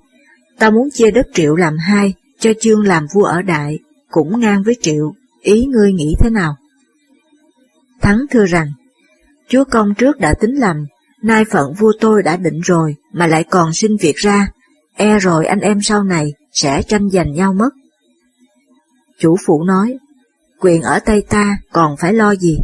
Ta 0.59 0.71
muốn 0.71 0.89
chia 0.93 1.11
đất 1.11 1.27
triệu 1.35 1.55
làm 1.55 1.77
hai, 1.79 2.15
cho 2.39 2.53
chương 2.61 2.87
làm 2.87 3.07
vua 3.15 3.25
ở 3.25 3.43
đại, 3.43 3.79
cũng 4.11 4.41
ngang 4.41 4.63
với 4.63 4.77
triệu, 4.81 5.15
ý 5.43 5.65
ngươi 5.65 5.93
nghĩ 5.93 6.17
thế 6.19 6.31
nào? 6.31 6.57
Thắng 8.01 8.19
thưa 8.31 8.47
rằng, 8.47 8.73
chúa 9.49 9.65
công 9.65 9.95
trước 9.95 10.21
đã 10.21 10.35
tính 10.41 10.55
lầm, 10.55 10.87
nay 11.23 11.45
phận 11.45 11.75
vua 11.79 11.93
tôi 12.01 12.23
đã 12.23 12.37
định 12.37 12.61
rồi, 12.61 12.97
mà 13.13 13.27
lại 13.27 13.45
còn 13.45 13.73
xin 13.73 13.97
việc 14.01 14.17
ra, 14.17 14.49
e 14.95 15.19
rồi 15.19 15.47
anh 15.47 15.61
em 15.61 15.79
sau 15.83 16.05
này 16.05 16.33
sẽ 16.53 16.83
tranh 16.83 17.11
giành 17.11 17.33
nhau 17.33 17.53
mất. 17.53 17.71
Chủ 19.19 19.37
phụ 19.47 19.65
nói, 19.65 19.99
quyền 20.61 20.83
ở 20.83 20.99
tay 20.99 21.23
ta 21.29 21.59
còn 21.73 21.97
phải 21.97 22.15
lo 22.15 22.35
gì? 22.35 22.59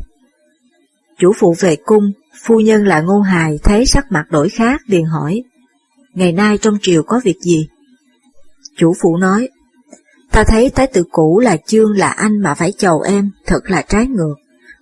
Chủ 1.18 1.32
phụ 1.38 1.54
về 1.60 1.76
cung, 1.84 2.12
phu 2.42 2.60
nhân 2.60 2.84
là 2.86 3.00
ngô 3.00 3.20
hài 3.20 3.58
thấy 3.64 3.86
sắc 3.86 4.12
mặt 4.12 4.24
đổi 4.30 4.48
khác 4.48 4.80
liền 4.86 5.04
hỏi, 5.04 5.42
ngày 6.14 6.32
nay 6.32 6.58
trong 6.58 6.78
triều 6.82 7.02
có 7.02 7.20
việc 7.24 7.38
gì? 7.40 7.68
Chủ 8.76 8.94
phụ 9.02 9.16
nói, 9.16 9.48
ta 10.30 10.44
thấy 10.44 10.70
thái 10.70 10.86
tử 10.86 11.04
cũ 11.10 11.40
là 11.40 11.56
chương 11.66 11.96
là 11.96 12.08
anh 12.08 12.42
mà 12.42 12.54
phải 12.54 12.72
chầu 12.72 13.00
em, 13.00 13.30
thật 13.46 13.60
là 13.70 13.82
trái 13.82 14.06
ngược. 14.06 14.34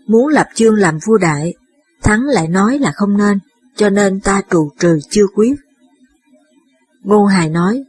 muốn 0.06 0.28
lập 0.28 0.46
chương 0.54 0.74
làm 0.74 0.98
vua 1.06 1.16
đại, 1.18 1.52
Thắng 2.02 2.24
lại 2.24 2.48
nói 2.48 2.78
là 2.78 2.92
không 2.92 3.16
nên, 3.16 3.38
cho 3.76 3.90
nên 3.90 4.20
ta 4.20 4.42
trù 4.50 4.70
trừ 4.78 4.98
chưa 5.10 5.26
quyết. 5.34 5.54
Ngô 7.02 7.24
Hài 7.24 7.48
nói, 7.48 7.84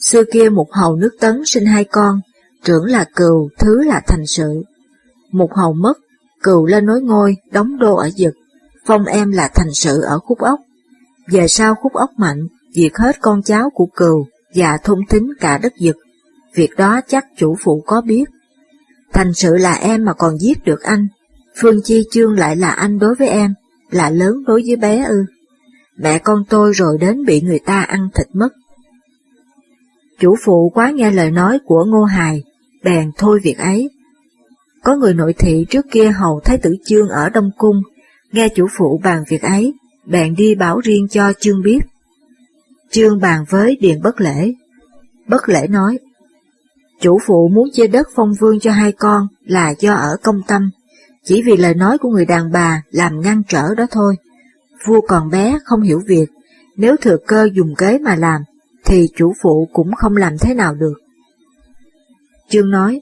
xưa 0.00 0.22
kia 0.32 0.48
một 0.48 0.72
hầu 0.72 0.96
nước 0.96 1.10
tấn 1.20 1.42
sinh 1.46 1.66
hai 1.66 1.84
con, 1.84 2.20
trưởng 2.64 2.84
là 2.84 3.04
cừu, 3.16 3.48
thứ 3.58 3.82
là 3.84 4.00
thành 4.06 4.26
sự. 4.26 4.62
Một 5.32 5.54
hầu 5.54 5.72
mất, 5.72 5.98
cừu 6.42 6.66
lên 6.66 6.86
nối 6.86 7.00
ngôi, 7.02 7.36
đóng 7.52 7.78
đô 7.78 7.96
ở 7.96 8.10
dực, 8.10 8.34
phong 8.86 9.04
em 9.04 9.30
là 9.30 9.48
thành 9.54 9.74
sự 9.74 10.00
ở 10.00 10.18
khúc 10.18 10.38
ốc. 10.38 10.60
Về 11.30 11.48
sau 11.48 11.74
khúc 11.74 11.92
ốc 11.92 12.10
mạnh, 12.16 12.46
diệt 12.74 12.92
hết 12.94 13.20
con 13.20 13.42
cháu 13.42 13.70
của 13.74 13.86
cừu 13.86 14.26
và 14.54 14.78
thôn 14.84 15.00
tính 15.08 15.28
cả 15.40 15.58
đất 15.58 15.72
dực. 15.80 15.96
Việc 16.54 16.70
đó 16.76 17.00
chắc 17.08 17.26
chủ 17.36 17.56
phụ 17.64 17.82
có 17.86 18.00
biết. 18.00 18.24
Thành 19.12 19.34
sự 19.34 19.56
là 19.56 19.72
em 19.72 20.04
mà 20.04 20.12
còn 20.12 20.38
giết 20.38 20.64
được 20.64 20.80
anh, 20.82 21.08
Phương 21.60 21.82
Chi 21.84 22.04
Chương 22.10 22.38
lại 22.38 22.56
là 22.56 22.70
anh 22.70 22.98
đối 22.98 23.14
với 23.14 23.28
em, 23.28 23.54
là 23.90 24.10
lớn 24.10 24.44
đối 24.46 24.62
với 24.66 24.76
bé 24.76 25.04
ư. 25.04 25.24
Mẹ 25.96 26.18
con 26.18 26.44
tôi 26.48 26.72
rồi 26.74 26.98
đến 27.00 27.24
bị 27.24 27.40
người 27.40 27.58
ta 27.58 27.80
ăn 27.80 28.08
thịt 28.14 28.26
mất. 28.32 28.48
Chủ 30.18 30.36
phụ 30.44 30.70
quá 30.74 30.90
nghe 30.90 31.10
lời 31.10 31.30
nói 31.30 31.58
của 31.64 31.84
Ngô 31.84 32.04
Hài, 32.04 32.42
bèn 32.84 33.10
thôi 33.16 33.40
việc 33.42 33.58
ấy. 33.58 33.90
Có 34.82 34.96
người 34.96 35.14
nội 35.14 35.34
thị 35.38 35.66
trước 35.70 35.86
kia 35.90 36.10
hầu 36.10 36.40
Thái 36.44 36.58
tử 36.58 36.76
Chương 36.84 37.08
ở 37.08 37.28
Đông 37.28 37.50
Cung, 37.58 37.82
nghe 38.32 38.48
chủ 38.48 38.66
phụ 38.78 39.00
bàn 39.04 39.22
việc 39.28 39.42
ấy, 39.42 39.74
bèn 40.06 40.34
đi 40.34 40.54
bảo 40.54 40.80
riêng 40.80 41.08
cho 41.10 41.32
Chương 41.40 41.62
biết. 41.62 41.78
Chương 42.90 43.20
bàn 43.20 43.44
với 43.48 43.76
Điền 43.80 44.02
Bất 44.02 44.20
Lễ. 44.20 44.54
Bất 45.28 45.48
Lễ 45.48 45.66
nói, 45.68 45.98
chủ 47.00 47.18
phụ 47.26 47.48
muốn 47.48 47.68
chia 47.72 47.86
đất 47.86 48.08
phong 48.14 48.32
vương 48.40 48.60
cho 48.60 48.72
hai 48.72 48.92
con 48.92 49.26
là 49.44 49.74
do 49.78 49.94
ở 49.94 50.16
công 50.22 50.40
tâm, 50.48 50.70
chỉ 51.24 51.42
vì 51.42 51.56
lời 51.56 51.74
nói 51.74 51.98
của 51.98 52.10
người 52.10 52.26
đàn 52.26 52.52
bà 52.52 52.82
làm 52.90 53.20
ngăn 53.20 53.42
trở 53.48 53.74
đó 53.76 53.86
thôi. 53.90 54.16
Vua 54.86 55.00
còn 55.08 55.30
bé 55.30 55.58
không 55.64 55.82
hiểu 55.82 56.00
việc, 56.06 56.26
nếu 56.76 56.96
thừa 56.96 57.16
cơ 57.26 57.48
dùng 57.52 57.74
kế 57.78 57.98
mà 57.98 58.16
làm, 58.16 58.42
thì 58.88 59.08
chủ 59.16 59.34
phụ 59.42 59.68
cũng 59.72 59.92
không 59.94 60.16
làm 60.16 60.38
thế 60.40 60.54
nào 60.54 60.74
được. 60.74 60.94
Chương 62.48 62.70
nói, 62.70 63.00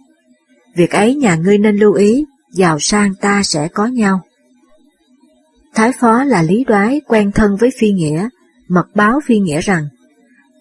việc 0.76 0.90
ấy 0.90 1.14
nhà 1.14 1.34
ngươi 1.36 1.58
nên 1.58 1.76
lưu 1.76 1.92
ý, 1.92 2.24
giàu 2.52 2.78
sang 2.80 3.14
ta 3.20 3.42
sẽ 3.42 3.68
có 3.68 3.86
nhau. 3.86 4.20
Thái 5.74 5.92
phó 6.00 6.24
là 6.24 6.42
lý 6.42 6.64
đoái 6.64 7.00
quen 7.06 7.32
thân 7.32 7.56
với 7.56 7.70
phi 7.78 7.90
nghĩa, 7.90 8.28
mật 8.68 8.86
báo 8.94 9.20
phi 9.26 9.38
nghĩa 9.38 9.60
rằng, 9.60 9.88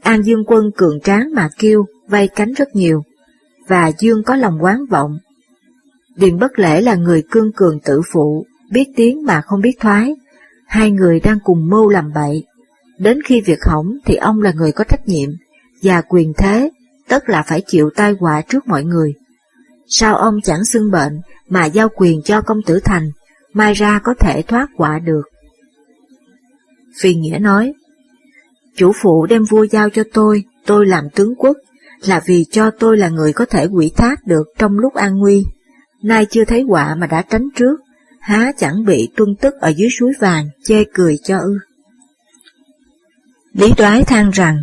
An 0.01 0.22
Dương 0.22 0.44
quân 0.48 0.72
cường 0.77 1.00
tráng 1.00 1.34
mà 1.34 1.50
kêu, 1.58 1.86
vay 2.08 2.27
cánh 2.27 2.53
rất 2.53 2.75
nhiều, 2.75 3.03
và 3.67 3.91
Dương 4.00 4.24
có 4.24 4.36
lòng 4.36 4.58
quán 4.62 4.86
vọng, 4.89 5.17
Điền 6.15 6.39
Bất 6.39 6.60
Lễ 6.60 6.82
là 6.82 6.96
người 6.96 7.24
cương 7.32 7.51
cường 7.51 7.79
tự 7.79 8.01
phụ, 8.13 8.46
biết 8.72 8.86
tiếng 8.96 9.25
mà 9.25 9.41
không 9.41 9.62
biết 9.62 9.75
thoái. 9.79 10.15
Hai 10.67 10.91
người 10.91 11.20
đang 11.20 11.39
cùng 11.44 11.70
mưu 11.70 11.89
làm 11.89 12.13
bậy. 12.13 12.44
Đến 12.97 13.21
khi 13.21 13.41
việc 13.41 13.59
hỏng 13.65 13.97
thì 14.05 14.15
ông 14.15 14.41
là 14.41 14.51
người 14.51 14.71
có 14.71 14.83
trách 14.83 15.07
nhiệm, 15.07 15.29
và 15.83 16.01
quyền 16.01 16.33
thế, 16.37 16.69
tất 17.07 17.29
là 17.29 17.43
phải 17.47 17.61
chịu 17.67 17.89
tai 17.95 18.13
họa 18.19 18.41
trước 18.41 18.67
mọi 18.67 18.83
người. 18.83 19.13
Sao 19.87 20.15
ông 20.15 20.41
chẳng 20.43 20.65
xưng 20.65 20.91
bệnh 20.91 21.21
mà 21.49 21.65
giao 21.65 21.89
quyền 21.95 22.21
cho 22.21 22.41
công 22.41 22.61
tử 22.65 22.79
thành, 22.79 23.11
mai 23.53 23.73
ra 23.73 23.99
có 24.03 24.13
thể 24.19 24.41
thoát 24.41 24.67
họa 24.77 24.99
được? 24.99 25.23
Phi 27.01 27.15
Nghĩa 27.15 27.37
nói, 27.41 27.73
Chủ 28.75 28.91
phụ 29.01 29.25
đem 29.25 29.43
vua 29.43 29.65
giao 29.65 29.89
cho 29.89 30.03
tôi, 30.13 30.43
tôi 30.65 30.85
làm 30.85 31.03
tướng 31.15 31.35
quốc, 31.37 31.57
là 32.05 32.21
vì 32.25 32.45
cho 32.51 32.71
tôi 32.71 32.97
là 32.97 33.09
người 33.09 33.33
có 33.33 33.45
thể 33.45 33.67
quỷ 33.67 33.91
thác 33.97 34.25
được 34.25 34.47
trong 34.57 34.79
lúc 34.79 34.93
an 34.93 35.17
nguy 35.17 35.45
nay 36.05 36.25
chưa 36.29 36.45
thấy 36.45 36.61
họa 36.61 36.95
mà 36.95 37.07
đã 37.07 37.21
tránh 37.21 37.47
trước, 37.55 37.79
há 38.19 38.51
chẳng 38.57 38.85
bị 38.85 39.09
tuân 39.15 39.35
tức 39.41 39.53
ở 39.59 39.69
dưới 39.69 39.89
suối 39.99 40.13
vàng, 40.19 40.49
chê 40.63 40.83
cười 40.93 41.17
cho 41.23 41.37
ư. 41.37 41.57
Lý 43.55 43.74
đoái 43.77 44.03
than 44.03 44.29
rằng, 44.29 44.57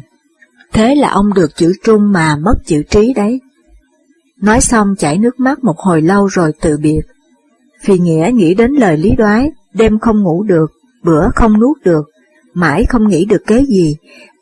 thế 0.72 0.94
là 0.94 1.08
ông 1.10 1.34
được 1.34 1.56
chữ 1.56 1.72
trung 1.84 2.12
mà 2.12 2.36
mất 2.36 2.54
chữ 2.66 2.82
trí 2.90 3.12
đấy. 3.14 3.40
Nói 4.40 4.60
xong 4.60 4.94
chảy 4.98 5.18
nước 5.18 5.40
mắt 5.40 5.64
một 5.64 5.78
hồi 5.78 6.02
lâu 6.02 6.26
rồi 6.26 6.52
tự 6.60 6.76
biệt. 6.82 7.00
Phi 7.82 7.98
Nghĩa 7.98 8.30
nghĩ 8.34 8.54
đến 8.54 8.70
lời 8.70 8.96
lý 8.96 9.10
đoái, 9.16 9.50
đêm 9.74 9.98
không 9.98 10.22
ngủ 10.22 10.42
được, 10.42 10.72
bữa 11.02 11.28
không 11.34 11.60
nuốt 11.60 11.76
được, 11.84 12.04
mãi 12.54 12.84
không 12.84 13.08
nghĩ 13.08 13.24
được 13.24 13.42
kế 13.46 13.64
gì, 13.64 13.96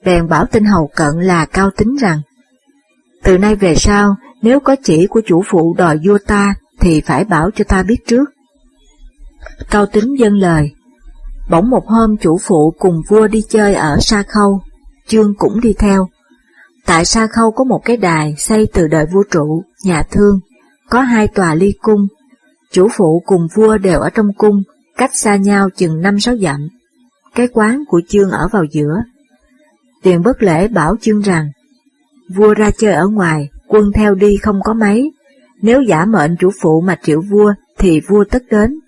bèn 0.04 0.28
bảo 0.28 0.47
tinh 0.47 0.64
hầu 0.64 0.90
cận 0.97 1.21
là 1.21 1.47
cao 1.47 1.71
tính 1.76 1.97
rằng, 1.97 2.21
từ 3.23 3.38
nay 3.38 3.54
về 3.54 3.75
sau, 3.75 4.16
nếu 4.42 4.61
có 4.61 4.76
chỉ 4.83 5.07
của 5.07 5.21
chủ 5.26 5.42
phụ 5.47 5.75
đòi 5.78 5.99
vua 6.07 6.19
ta, 6.26 6.54
thì 6.80 7.00
phải 7.00 7.25
bảo 7.25 7.50
cho 7.50 7.64
ta 7.64 7.83
biết 7.83 8.07
trước. 8.07 8.25
Cao 9.71 9.87
tính 9.87 10.19
dân 10.19 10.33
lời. 10.33 10.71
Bỗng 11.50 11.71
một 11.71 11.87
hôm 11.87 12.16
chủ 12.16 12.38
phụ 12.42 12.75
cùng 12.78 13.02
vua 13.09 13.26
đi 13.26 13.42
chơi 13.49 13.75
ở 13.75 13.97
Sa 14.00 14.23
Khâu, 14.28 14.61
Chương 15.07 15.35
cũng 15.38 15.61
đi 15.61 15.75
theo. 15.78 16.09
Tại 16.87 17.04
Sa 17.04 17.26
Khâu 17.26 17.50
có 17.50 17.64
một 17.64 17.80
cái 17.85 17.97
đài 17.97 18.35
xây 18.38 18.66
từ 18.73 18.87
đời 18.87 19.07
vua 19.12 19.23
trụ, 19.30 19.62
nhà 19.85 20.02
thương, 20.11 20.40
có 20.90 21.00
hai 21.00 21.28
tòa 21.28 21.54
ly 21.54 21.73
cung. 21.83 22.07
Chủ 22.73 22.88
phụ 22.97 23.23
cùng 23.26 23.49
vua 23.54 23.78
đều 23.78 24.00
ở 24.00 24.11
trong 24.11 24.26
cung, 24.38 24.62
cách 24.97 25.11
xa 25.14 25.37
nhau 25.37 25.69
chừng 25.76 26.00
năm 26.00 26.21
sáu 26.21 26.37
dặm. 26.37 26.69
Cái 27.35 27.49
quán 27.52 27.85
của 27.88 28.00
Chương 28.09 28.30
ở 28.30 28.49
vào 28.52 28.64
giữa. 28.64 29.02
Tiền 30.02 30.23
bất 30.23 30.42
lễ 30.42 30.69
bảo 30.69 30.97
Chương 31.00 31.21
rằng, 31.21 31.50
vua 32.35 32.54
ra 32.54 32.71
chơi 32.78 32.92
ở 32.92 33.09
ngoài, 33.09 33.49
quân 33.69 33.85
theo 33.95 34.14
đi 34.14 34.37
không 34.37 34.61
có 34.64 34.75
mấy, 34.75 35.12
nếu 35.62 35.83
giả 35.83 36.04
mệnh 36.04 36.37
chủ 36.37 36.50
phụ 36.62 36.80
mà 36.80 36.97
triệu 37.02 37.21
vua, 37.30 37.52
thì 37.78 38.00
vua 38.00 38.25
tất 38.30 38.42
đến. 38.50 38.80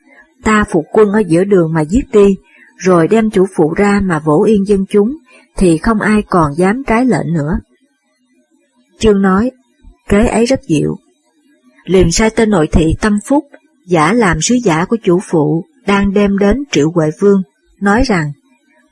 Ta 0.45 0.65
phục 0.71 0.85
quân 0.93 1.13
ở 1.13 1.19
giữa 1.19 1.45
đường 1.45 1.73
mà 1.73 1.81
giết 1.81 2.05
đi, 2.13 2.37
rồi 2.83 3.09
đem 3.09 3.31
chủ 3.31 3.47
phụ 3.57 3.75
ra 3.77 4.01
mà 4.05 4.19
vỗ 4.19 4.43
yên 4.43 4.67
dân 4.67 4.85
chúng, 4.89 5.17
thì 5.57 5.79
không 5.79 6.01
ai 6.01 6.23
còn 6.23 6.53
dám 6.57 6.83
trái 6.87 7.05
lệnh 7.05 7.33
nữa. 7.33 7.59
Trương 8.99 9.23
nói, 9.23 9.51
kế 10.09 10.27
ấy 10.27 10.47
rất 10.47 10.61
dịu. 10.63 10.97
Liền 11.85 12.13
sai 12.13 12.31
tên 12.31 12.51
nội 12.51 12.69
thị 12.73 12.95
Tâm 13.01 13.19
Phúc, 13.27 13.45
giả 13.87 14.13
làm 14.13 14.41
sứ 14.41 14.55
giả 14.65 14.85
của 14.85 14.97
chủ 15.03 15.21
phụ, 15.31 15.65
đang 15.87 16.13
đem 16.13 16.39
đến 16.39 16.65
triệu 16.71 16.91
Huệ 16.95 17.11
Vương, 17.21 17.43
nói 17.81 18.03
rằng, 18.03 18.33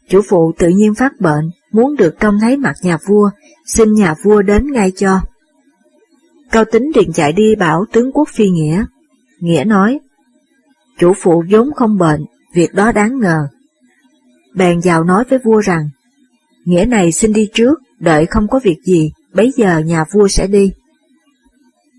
chủ 0.09 0.21
phụ 0.29 0.53
tự 0.59 0.69
nhiên 0.69 0.95
phát 0.95 1.21
bệnh, 1.21 1.51
muốn 1.73 1.97
được 1.97 2.15
trông 2.21 2.39
thấy 2.41 2.57
mặt 2.57 2.75
nhà 2.83 2.99
vua, 3.09 3.31
xin 3.67 3.93
nhà 3.93 4.15
vua 4.23 4.43
đến 4.43 4.73
ngay 4.73 4.93
cho. 4.97 5.21
Cao 6.51 6.65
tính 6.65 6.91
liền 6.95 7.13
chạy 7.13 7.33
đi 7.33 7.55
bảo 7.55 7.85
tướng 7.93 8.13
quốc 8.13 8.29
phi 8.29 8.49
Nghĩa. 8.49 8.85
Nghĩa 9.41 9.65
nói, 9.65 10.01
chủ 10.99 11.13
phụ 11.23 11.45
vốn 11.51 11.75
không 11.75 11.99
bệnh, 11.99 12.25
việc 12.55 12.75
đó 12.75 12.93
đáng 12.93 13.19
ngờ. 13.19 13.49
Bèn 14.55 14.81
vào 14.85 15.05
nói 15.05 15.25
với 15.31 15.39
vua 15.45 15.61
rằng, 15.61 15.89
Nghĩa 16.65 16.85
này 16.85 17.13
xin 17.13 17.33
đi 17.33 17.49
trước, 17.55 17.79
đợi 17.99 18.27
không 18.27 18.49
có 18.49 18.61
việc 18.65 18.79
gì, 18.85 19.13
bấy 19.35 19.53
giờ 19.57 19.79
nhà 19.79 20.05
vua 20.13 20.29
sẽ 20.29 20.47
đi. 20.47 20.73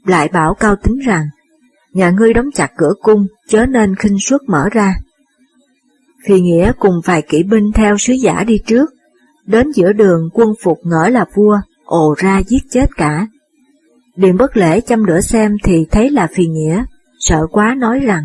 Lại 0.05 0.27
bảo 0.27 0.53
cao 0.53 0.75
tính 0.75 0.99
rằng, 0.99 1.25
nhà 1.93 2.09
ngươi 2.09 2.33
đóng 2.33 2.51
chặt 2.53 2.71
cửa 2.77 2.93
cung, 3.01 3.27
chớ 3.47 3.65
nên 3.65 3.95
khinh 3.95 4.17
suất 4.19 4.41
mở 4.47 4.69
ra. 4.71 4.95
Phi 6.25 6.41
Nghĩa 6.41 6.71
cùng 6.79 6.95
vài 7.05 7.21
kỵ 7.21 7.43
binh 7.43 7.71
theo 7.71 7.97
sứ 7.97 8.13
giả 8.13 8.43
đi 8.43 8.57
trước, 8.65 8.89
đến 9.45 9.71
giữa 9.71 9.93
đường 9.93 10.29
quân 10.33 10.49
phục 10.63 10.79
ngỡ 10.83 11.07
là 11.09 11.25
vua, 11.35 11.57
ồ 11.85 12.15
ra 12.17 12.41
giết 12.47 12.63
chết 12.69 12.85
cả. 12.97 13.27
Điền 14.15 14.37
bất 14.37 14.57
lễ 14.57 14.81
chăm 14.81 15.03
lửa 15.03 15.21
xem 15.21 15.55
thì 15.63 15.85
thấy 15.91 16.09
là 16.09 16.27
phi 16.35 16.45
nghĩa, 16.45 16.83
sợ 17.19 17.47
quá 17.51 17.75
nói 17.77 17.99
rằng, 17.99 18.23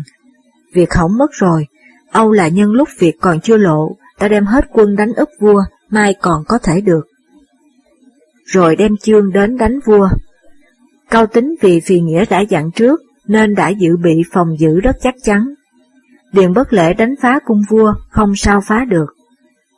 việc 0.73 0.93
hỏng 0.93 1.17
mất 1.17 1.31
rồi, 1.31 1.65
Âu 2.11 2.31
là 2.31 2.47
nhân 2.47 2.71
lúc 2.71 2.89
việc 2.99 3.15
còn 3.21 3.39
chưa 3.41 3.57
lộ, 3.57 3.95
ta 4.19 4.27
đem 4.27 4.45
hết 4.45 4.65
quân 4.71 4.95
đánh 4.95 5.13
ức 5.13 5.29
vua, 5.39 5.63
mai 5.89 6.15
còn 6.21 6.43
có 6.47 6.57
thể 6.57 6.81
được. 6.81 7.07
Rồi 8.45 8.75
đem 8.75 8.97
chương 8.97 9.31
đến 9.31 9.57
đánh 9.57 9.79
vua. 9.85 10.09
Cao 11.09 11.27
tính 11.27 11.55
vì 11.61 11.79
phi 11.79 11.99
nghĩa 11.99 12.25
đã 12.25 12.39
dặn 12.39 12.71
trước, 12.71 13.01
nên 13.27 13.55
đã 13.55 13.69
dự 13.69 13.97
bị 13.97 14.23
phòng 14.31 14.59
giữ 14.59 14.79
rất 14.79 14.95
chắc 15.01 15.15
chắn. 15.23 15.53
Điền 16.31 16.53
bất 16.53 16.73
lễ 16.73 16.93
đánh 16.93 17.15
phá 17.21 17.39
cung 17.45 17.61
vua, 17.69 17.93
không 18.09 18.35
sao 18.35 18.61
phá 18.61 18.85
được. 18.85 19.13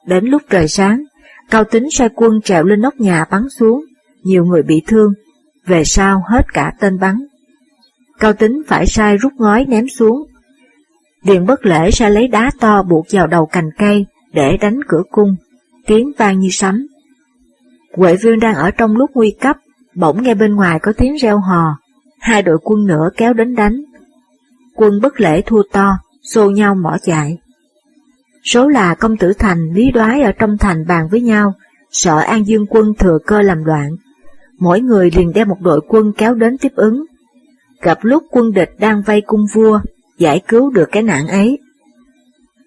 Đến 0.08 0.25
lúc 0.25 0.41
trời 0.50 0.67
sáng, 0.67 1.03
Cao 1.50 1.63
tính 1.63 1.89
sai 1.91 2.10
quân 2.15 2.41
trèo 2.41 2.63
lên 2.63 2.81
nóc 2.81 2.96
nhà 2.96 3.25
bắn 3.31 3.50
xuống, 3.50 3.86
nhiều 4.24 4.46
người 4.46 4.63
bị 4.63 4.81
thương, 4.88 5.13
về 5.65 5.84
sau 5.84 6.24
hết 6.29 6.53
cả 6.53 6.74
tên 6.79 7.00
bắn. 7.00 7.15
Cao 8.19 8.34
tính 8.34 8.62
phải 8.67 8.88
sai 8.88 9.17
rút 9.17 9.34
ngói 9.38 9.65
ném 9.65 9.89
xuống. 9.89 10.25
Điền 11.24 11.46
bất 11.46 11.65
lễ 11.65 11.91
sai 11.91 12.12
lấy 12.12 12.27
đá 12.27 12.51
to 12.60 12.84
buộc 12.84 13.05
vào 13.12 13.27
đầu 13.27 13.46
cành 13.46 13.69
cây 13.77 14.05
để 14.33 14.57
đánh 14.57 14.79
cửa 14.88 15.03
cung, 15.12 15.36
tiếng 15.86 16.12
vang 16.17 16.39
như 16.39 16.50
sấm. 16.51 16.88
Huệ 17.98 18.15
vương 18.15 18.39
đang 18.39 18.55
ở 18.55 18.71
trong 18.71 18.95
lúc 18.95 19.12
nguy 19.13 19.36
cấp, 19.41 19.57
bỗng 19.95 20.24
nghe 20.24 20.36
bên 20.36 20.55
ngoài 20.55 20.79
có 20.79 20.93
tiếng 20.98 21.15
reo 21.15 21.39
hò, 21.39 21.77
hai 22.19 22.41
đội 22.41 22.57
quân 22.63 22.86
nữa 22.86 23.09
kéo 23.17 23.33
đến 23.33 23.55
đánh. 23.55 23.81
Quân 24.75 25.01
bất 25.01 25.21
lễ 25.21 25.41
thua 25.41 25.62
to, 25.71 25.98
xô 26.24 26.50
nhau 26.50 26.75
mỏ 26.75 26.98
chạy. 27.03 27.38
Số 28.43 28.67
là 28.67 28.95
công 28.95 29.17
tử 29.17 29.33
thành, 29.33 29.74
lý 29.74 29.91
đoái 29.91 30.21
ở 30.21 30.31
trong 30.31 30.57
thành 30.57 30.88
bàn 30.88 31.07
với 31.12 31.21
nhau, 31.21 31.53
sợ 31.91 32.17
An 32.17 32.48
Dương 32.48 32.65
quân 32.69 32.93
thừa 33.00 33.17
cơ 33.25 33.41
làm 33.41 33.63
loạn, 33.63 33.95
mỗi 34.59 34.81
người 34.81 35.12
liền 35.15 35.31
đem 35.33 35.48
một 35.48 35.62
đội 35.62 35.81
quân 35.88 36.12
kéo 36.17 36.36
đến 36.36 36.57
tiếp 36.57 36.71
ứng. 36.75 37.05
Gặp 37.81 37.98
lúc 38.01 38.24
quân 38.31 38.51
địch 38.51 38.69
đang 38.79 39.01
vây 39.01 39.21
cung 39.21 39.45
vua, 39.53 39.79
giải 40.17 40.41
cứu 40.48 40.69
được 40.69 40.89
cái 40.91 41.03
nạn 41.03 41.27
ấy. 41.27 41.59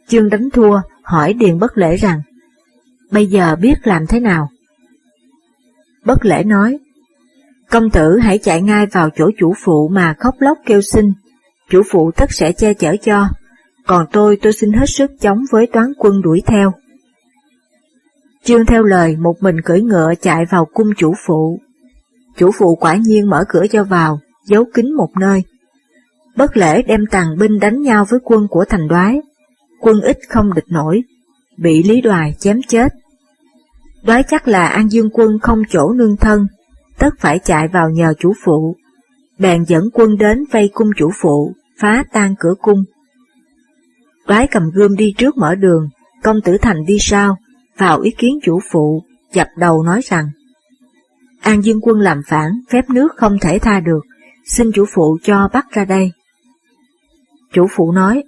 Chương 0.09 0.29
đánh 0.29 0.51
thua 0.51 0.81
hỏi 1.03 1.33
Điền 1.33 1.59
Bất 1.59 1.79
Lễ 1.79 1.97
rằng, 1.97 2.21
bây 3.11 3.27
giờ 3.27 3.57
biết 3.57 3.75
làm 3.85 4.07
thế 4.07 4.21
nào? 4.21 4.49
Bất 6.05 6.25
Lễ 6.25 6.45
nói, 6.45 6.79
công 7.71 7.91
tử 7.91 8.19
hãy 8.19 8.39
chạy 8.39 8.63
ngay 8.63 8.87
vào 8.87 9.11
chỗ 9.17 9.31
chủ 9.39 9.55
phụ 9.65 9.89
mà 9.89 10.15
khóc 10.19 10.35
lóc 10.39 10.59
kêu 10.67 10.81
xin, 10.81 11.13
chủ 11.71 11.83
phụ 11.91 12.11
tất 12.17 12.33
sẽ 12.33 12.53
che 12.53 12.75
chở 12.75 12.97
cho, 13.03 13.29
còn 13.87 14.07
tôi 14.13 14.39
tôi 14.43 14.53
xin 14.53 14.73
hết 14.73 14.87
sức 14.87 15.11
chống 15.21 15.39
với 15.53 15.67
toán 15.73 15.93
quân 15.99 16.23
đuổi 16.23 16.43
theo. 16.47 16.73
trương 18.45 18.67
theo 18.67 18.83
lời 18.83 19.17
một 19.17 19.35
mình 19.41 19.57
cưỡi 19.65 19.81
ngựa 19.81 20.13
chạy 20.21 20.45
vào 20.51 20.65
cung 20.73 20.91
chủ 20.97 21.15
phụ. 21.27 21.61
Chủ 22.37 22.51
phụ 22.59 22.77
quả 22.81 22.97
nhiên 22.97 23.31
mở 23.31 23.45
cửa 23.49 23.67
cho 23.71 23.85
vào, 23.85 24.21
giấu 24.47 24.65
kín 24.75 24.93
một 24.93 25.09
nơi. 25.21 25.43
Bất 26.37 26.57
lễ 26.57 26.83
đem 26.83 27.07
tàn 27.11 27.27
binh 27.39 27.59
đánh 27.59 27.83
nhau 27.83 28.05
với 28.11 28.21
quân 28.25 28.47
của 28.51 28.65
thành 28.69 28.89
đoái. 28.89 29.21
Quân 29.83 30.01
ít 30.01 30.19
không 30.29 30.55
địch 30.55 30.65
nổi, 30.69 31.03
bị 31.57 31.83
Lý 31.83 32.01
Đoài 32.01 32.35
chém 32.39 32.61
chết. 32.69 32.93
Đoái 34.03 34.23
chắc 34.29 34.49
là 34.49 34.67
An 34.67 34.89
Dương 34.89 35.11
quân 35.13 35.39
không 35.43 35.63
chỗ 35.71 35.93
nương 35.93 36.17
thân, 36.17 36.47
tất 36.99 37.15
phải 37.19 37.39
chạy 37.39 37.69
vào 37.69 37.91
nhờ 37.91 38.15
chủ 38.19 38.33
phụ. 38.45 38.77
Bèn 39.39 39.65
dẫn 39.65 39.85
quân 39.93 40.17
đến 40.19 40.45
vây 40.53 40.71
cung 40.75 40.91
chủ 40.97 41.11
phụ, 41.23 41.53
phá 41.79 42.05
tan 42.13 42.35
cửa 42.39 42.55
cung. 42.63 42.85
Đoái 44.27 44.47
cầm 44.47 44.63
gươm 44.75 44.97
đi 44.97 45.15
trước 45.19 45.37
mở 45.37 45.55
đường, 45.55 45.89
công 46.23 46.41
tử 46.41 46.57
thành 46.63 46.85
đi 46.87 46.97
sau, 47.01 47.37
vào 47.79 48.01
ý 48.01 48.11
kiến 48.11 48.39
chủ 48.43 48.61
phụ, 48.71 49.03
dập 49.33 49.49
đầu 49.57 49.83
nói 49.83 50.01
rằng 50.05 50.31
An 51.41 51.65
Dương 51.65 51.81
quân 51.83 52.01
làm 52.01 52.21
phản, 52.27 52.53
phép 52.71 52.91
nước 52.91 53.09
không 53.17 53.37
thể 53.41 53.59
tha 53.59 53.81
được, 53.81 54.01
xin 54.47 54.71
chủ 54.75 54.85
phụ 54.95 55.19
cho 55.23 55.49
bắt 55.53 55.67
ra 55.71 55.85
đây. 55.85 56.13
Chủ 57.53 57.67
phụ 57.77 57.93
nói, 57.93 58.23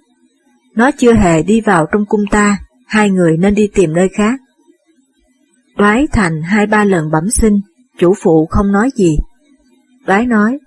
nó 0.75 0.91
chưa 0.91 1.13
hề 1.13 1.43
đi 1.43 1.61
vào 1.61 1.85
trong 1.91 2.05
cung 2.05 2.25
ta, 2.31 2.57
hai 2.87 3.09
người 3.09 3.37
nên 3.37 3.55
đi 3.55 3.67
tìm 3.73 3.93
nơi 3.93 4.09
khác. 4.09 4.39
Đoái 5.77 6.07
thành 6.11 6.41
hai 6.41 6.65
ba 6.65 6.83
lần 6.83 7.11
bẩm 7.11 7.29
xin, 7.29 7.53
chủ 7.99 8.13
phụ 8.23 8.45
không 8.45 8.71
nói 8.71 8.89
gì. 8.95 9.17
Đoái 10.05 10.25
nói, 10.25 10.59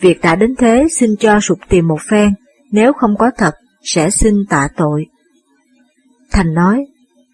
việc 0.00 0.20
đã 0.22 0.36
đến 0.36 0.54
thế 0.58 0.86
xin 0.90 1.16
cho 1.20 1.40
sụp 1.40 1.58
tìm 1.68 1.88
một 1.88 1.98
phen, 2.10 2.30
nếu 2.70 2.92
không 2.92 3.16
có 3.18 3.30
thật, 3.38 3.54
sẽ 3.82 4.10
xin 4.10 4.34
tạ 4.48 4.68
tội. 4.76 5.06
Thành 6.30 6.54
nói, 6.54 6.86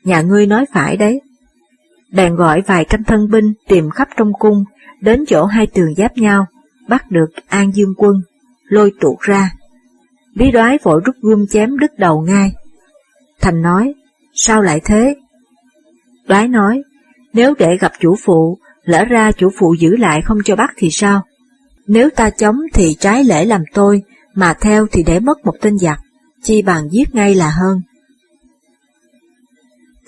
nhà 0.04 0.20
ngươi 0.20 0.46
nói 0.46 0.64
phải 0.72 0.96
đấy. 0.96 1.20
Bèn 2.12 2.36
gọi 2.36 2.60
vài 2.60 2.86
trăm 2.88 3.04
thân 3.04 3.30
binh 3.30 3.52
tìm 3.68 3.90
khắp 3.90 4.08
trong 4.16 4.32
cung, 4.38 4.64
đến 5.00 5.24
chỗ 5.28 5.44
hai 5.44 5.66
tường 5.66 5.94
giáp 5.96 6.16
nhau, 6.16 6.46
bắt 6.88 7.10
được 7.10 7.30
An 7.48 7.74
Dương 7.74 7.94
quân, 7.96 8.14
lôi 8.64 8.92
tuột 9.00 9.20
ra. 9.20 9.50
Lý 10.38 10.50
đoái 10.50 10.78
vội 10.82 11.00
rút 11.04 11.16
gươm 11.22 11.46
chém 11.46 11.78
đứt 11.78 11.98
đầu 11.98 12.20
ngay. 12.20 12.52
Thành 13.40 13.62
nói, 13.62 13.94
sao 14.34 14.62
lại 14.62 14.80
thế? 14.84 15.14
Đoái 16.28 16.48
nói, 16.48 16.82
nếu 17.32 17.54
để 17.58 17.76
gặp 17.80 17.92
chủ 18.00 18.16
phụ, 18.24 18.58
lỡ 18.84 19.04
ra 19.04 19.32
chủ 19.32 19.50
phụ 19.58 19.74
giữ 19.74 19.96
lại 19.96 20.22
không 20.22 20.38
cho 20.44 20.56
bắt 20.56 20.70
thì 20.76 20.88
sao? 20.90 21.22
Nếu 21.86 22.10
ta 22.16 22.30
chống 22.30 22.56
thì 22.74 22.96
trái 23.00 23.24
lễ 23.24 23.44
làm 23.44 23.62
tôi, 23.74 24.02
mà 24.34 24.54
theo 24.60 24.86
thì 24.92 25.02
để 25.02 25.20
mất 25.20 25.44
một 25.44 25.54
tên 25.60 25.78
giặc, 25.78 26.00
chi 26.42 26.62
bằng 26.62 26.88
giết 26.90 27.14
ngay 27.14 27.34
là 27.34 27.50
hơn. 27.50 27.82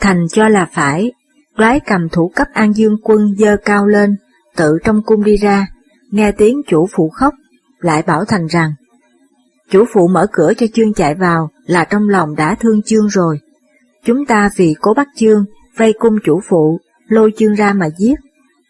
Thành 0.00 0.26
cho 0.30 0.48
là 0.48 0.68
phải, 0.72 1.12
đoái 1.56 1.80
cầm 1.80 2.08
thủ 2.08 2.32
cấp 2.34 2.48
An 2.52 2.72
Dương 2.72 2.96
quân 3.02 3.34
dơ 3.38 3.56
cao 3.64 3.86
lên, 3.86 4.16
tự 4.56 4.78
trong 4.84 5.02
cung 5.02 5.24
đi 5.24 5.36
ra, 5.36 5.66
nghe 6.10 6.32
tiếng 6.32 6.60
chủ 6.68 6.88
phụ 6.92 7.08
khóc, 7.08 7.34
lại 7.78 8.02
bảo 8.02 8.24
Thành 8.24 8.46
rằng, 8.46 8.72
chủ 9.70 9.84
phụ 9.94 10.08
mở 10.08 10.26
cửa 10.32 10.52
cho 10.58 10.66
chương 10.74 10.92
chạy 10.92 11.14
vào 11.14 11.50
là 11.66 11.84
trong 11.84 12.08
lòng 12.08 12.34
đã 12.36 12.54
thương 12.54 12.82
chương 12.82 13.08
rồi. 13.08 13.38
Chúng 14.04 14.26
ta 14.26 14.50
vì 14.56 14.74
cố 14.80 14.94
bắt 14.94 15.08
chương, 15.16 15.44
vây 15.76 15.92
cung 15.98 16.16
chủ 16.24 16.40
phụ, 16.48 16.80
lôi 17.08 17.32
chương 17.36 17.54
ra 17.54 17.72
mà 17.72 17.86
giết, 17.98 18.14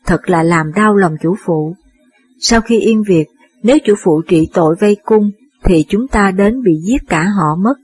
thật 0.07 0.31
là 0.31 0.43
làm 0.43 0.73
đau 0.73 0.97
lòng 0.97 1.15
chủ 1.23 1.35
phụ. 1.45 1.75
Sau 2.41 2.61
khi 2.61 2.81
yên 2.81 3.03
việc, 3.09 3.27
nếu 3.63 3.79
chủ 3.85 3.95
phụ 4.05 4.23
trị 4.29 4.49
tội 4.55 4.77
vây 4.81 4.97
cung, 5.05 5.31
thì 5.65 5.85
chúng 5.89 6.09
ta 6.09 6.31
đến 6.31 6.63
bị 6.63 6.73
giết 6.83 7.03
cả 7.09 7.23
họ 7.23 7.57
mất. 7.57 7.75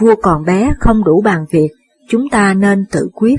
Vua 0.00 0.14
còn 0.22 0.44
bé 0.44 0.74
không 0.80 1.04
đủ 1.04 1.20
bàn 1.20 1.44
việc, 1.50 1.68
chúng 2.08 2.28
ta 2.30 2.54
nên 2.54 2.84
tự 2.92 3.08
quyết. 3.14 3.36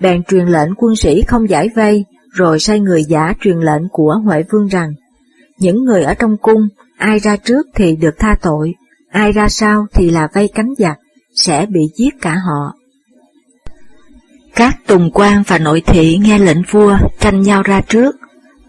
Bèn 0.00 0.22
truyền 0.22 0.46
lệnh 0.46 0.74
quân 0.76 0.96
sĩ 0.96 1.22
không 1.22 1.48
giải 1.48 1.68
vây, 1.76 2.04
rồi 2.30 2.58
sai 2.60 2.80
người 2.80 3.04
giả 3.04 3.34
truyền 3.40 3.58
lệnh 3.58 3.82
của 3.92 4.14
Huệ 4.24 4.42
Vương 4.50 4.66
rằng, 4.66 4.92
những 5.58 5.84
người 5.84 6.02
ở 6.02 6.14
trong 6.14 6.36
cung, 6.36 6.68
ai 6.98 7.18
ra 7.18 7.36
trước 7.36 7.66
thì 7.74 7.96
được 7.96 8.14
tha 8.18 8.36
tội, 8.42 8.74
ai 9.10 9.32
ra 9.32 9.48
sau 9.48 9.86
thì 9.94 10.10
là 10.10 10.28
vây 10.34 10.48
cánh 10.54 10.74
giặc, 10.78 10.98
sẽ 11.34 11.66
bị 11.66 11.80
giết 11.96 12.14
cả 12.20 12.34
họ. 12.34 12.74
Các 14.54 14.76
tùng 14.86 15.10
quan 15.14 15.42
và 15.46 15.58
nội 15.58 15.82
thị 15.86 16.18
nghe 16.20 16.38
lệnh 16.38 16.62
vua 16.70 16.98
tranh 17.20 17.42
nhau 17.42 17.62
ra 17.62 17.80
trước, 17.80 18.16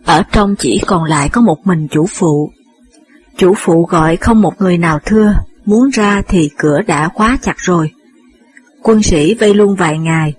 ở 0.05 0.23
trong 0.31 0.55
chỉ 0.59 0.81
còn 0.88 1.03
lại 1.03 1.29
có 1.29 1.41
một 1.41 1.57
mình 1.63 1.88
chủ 1.91 2.05
phụ. 2.05 2.51
Chủ 3.38 3.53
phụ 3.57 3.85
gọi 3.85 4.17
không 4.17 4.41
một 4.41 4.53
người 4.59 4.77
nào 4.77 4.99
thưa, 5.05 5.35
muốn 5.65 5.89
ra 5.89 6.21
thì 6.27 6.49
cửa 6.57 6.81
đã 6.81 7.09
khóa 7.13 7.38
chặt 7.41 7.55
rồi. 7.57 7.91
Quân 8.81 9.03
sĩ 9.03 9.33
vây 9.33 9.53
luôn 9.53 9.75
vài 9.75 9.97
ngày, 9.97 10.33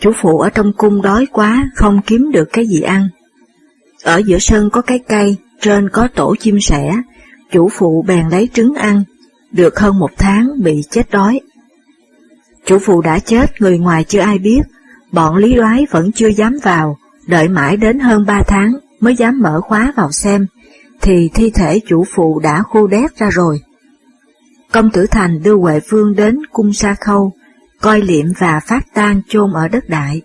chủ 0.00 0.12
phụ 0.16 0.38
ở 0.38 0.50
trong 0.50 0.72
cung 0.76 1.02
đói 1.02 1.26
quá, 1.32 1.70
không 1.74 2.00
kiếm 2.06 2.30
được 2.32 2.48
cái 2.52 2.66
gì 2.66 2.80
ăn. 2.80 3.08
Ở 4.02 4.16
giữa 4.26 4.38
sân 4.38 4.70
có 4.70 4.80
cái 4.80 4.98
cây, 5.08 5.36
trên 5.60 5.88
có 5.88 6.08
tổ 6.14 6.34
chim 6.40 6.60
sẻ, 6.60 6.92
chủ 7.56 7.68
phụ 7.68 8.04
bèn 8.08 8.28
lấy 8.28 8.48
trứng 8.52 8.74
ăn, 8.74 9.02
được 9.52 9.78
hơn 9.78 9.98
một 9.98 10.10
tháng 10.18 10.62
bị 10.62 10.82
chết 10.90 11.10
đói. 11.10 11.40
Chủ 12.66 12.78
phụ 12.78 13.02
đã 13.02 13.18
chết, 13.18 13.62
người 13.62 13.78
ngoài 13.78 14.04
chưa 14.04 14.20
ai 14.20 14.38
biết, 14.38 14.60
bọn 15.12 15.36
lý 15.36 15.54
đoái 15.54 15.86
vẫn 15.90 16.12
chưa 16.12 16.28
dám 16.28 16.56
vào, 16.62 16.98
đợi 17.26 17.48
mãi 17.48 17.76
đến 17.76 17.98
hơn 17.98 18.26
ba 18.26 18.42
tháng 18.46 18.72
mới 19.00 19.16
dám 19.16 19.38
mở 19.42 19.60
khóa 19.60 19.92
vào 19.96 20.12
xem, 20.12 20.46
thì 21.00 21.30
thi 21.34 21.50
thể 21.50 21.80
chủ 21.86 22.04
phụ 22.14 22.40
đã 22.40 22.62
khô 22.62 22.86
đét 22.86 23.16
ra 23.16 23.30
rồi. 23.30 23.60
Công 24.72 24.90
tử 24.90 25.06
Thành 25.06 25.42
đưa 25.42 25.56
Huệ 25.56 25.80
Vương 25.88 26.14
đến 26.14 26.38
cung 26.52 26.72
Sa 26.72 26.94
Khâu, 27.00 27.32
coi 27.80 28.02
liệm 28.02 28.26
và 28.38 28.60
phát 28.60 28.86
tang 28.94 29.20
chôn 29.28 29.52
ở 29.52 29.68
đất 29.68 29.88
đại. 29.88 30.22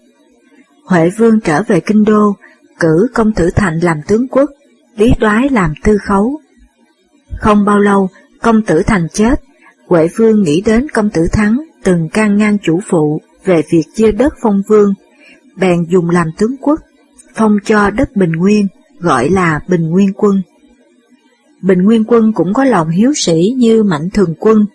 Huệ 0.85 1.09
Vương 1.09 1.39
trở 1.39 1.63
về 1.67 1.79
Kinh 1.79 2.03
Đô, 2.03 2.35
cử 2.79 3.07
công 3.13 3.33
tử 3.33 3.49
Thành 3.55 3.79
làm 3.79 3.97
tướng 4.07 4.27
quốc, 4.27 4.49
Lý 4.95 5.11
Đoái 5.19 5.49
làm 5.49 5.73
tư 5.83 5.97
khấu. 5.97 6.41
Không 7.41 7.65
bao 7.65 7.79
lâu, 7.79 8.09
công 8.41 8.61
tử 8.61 8.83
Thành 8.87 9.07
chết, 9.13 9.41
Huệ 9.87 10.07
Vương 10.17 10.43
nghĩ 10.43 10.61
đến 10.61 10.89
công 10.89 11.09
tử 11.09 11.27
Thắng 11.31 11.61
từng 11.83 12.09
can 12.09 12.37
ngăn 12.37 12.57
chủ 12.57 12.79
phụ 12.89 13.21
về 13.45 13.61
việc 13.71 13.83
chia 13.95 14.11
đất 14.11 14.33
phong 14.41 14.61
vương, 14.67 14.93
bèn 15.55 15.85
dùng 15.89 16.09
làm 16.09 16.27
tướng 16.37 16.55
quốc, 16.61 16.79
phong 17.35 17.57
cho 17.65 17.89
đất 17.89 18.15
Bình 18.15 18.31
Nguyên, 18.31 18.67
gọi 18.99 19.29
là 19.29 19.59
Bình 19.67 19.89
Nguyên 19.89 20.13
quân. 20.13 20.41
Bình 21.61 21.83
Nguyên 21.83 22.03
quân 22.03 22.33
cũng 22.33 22.53
có 22.53 22.63
lòng 22.63 22.89
hiếu 22.89 23.13
sĩ 23.15 23.53
như 23.57 23.83
Mạnh 23.83 24.09
Thường 24.13 24.33
quân, 24.39 24.65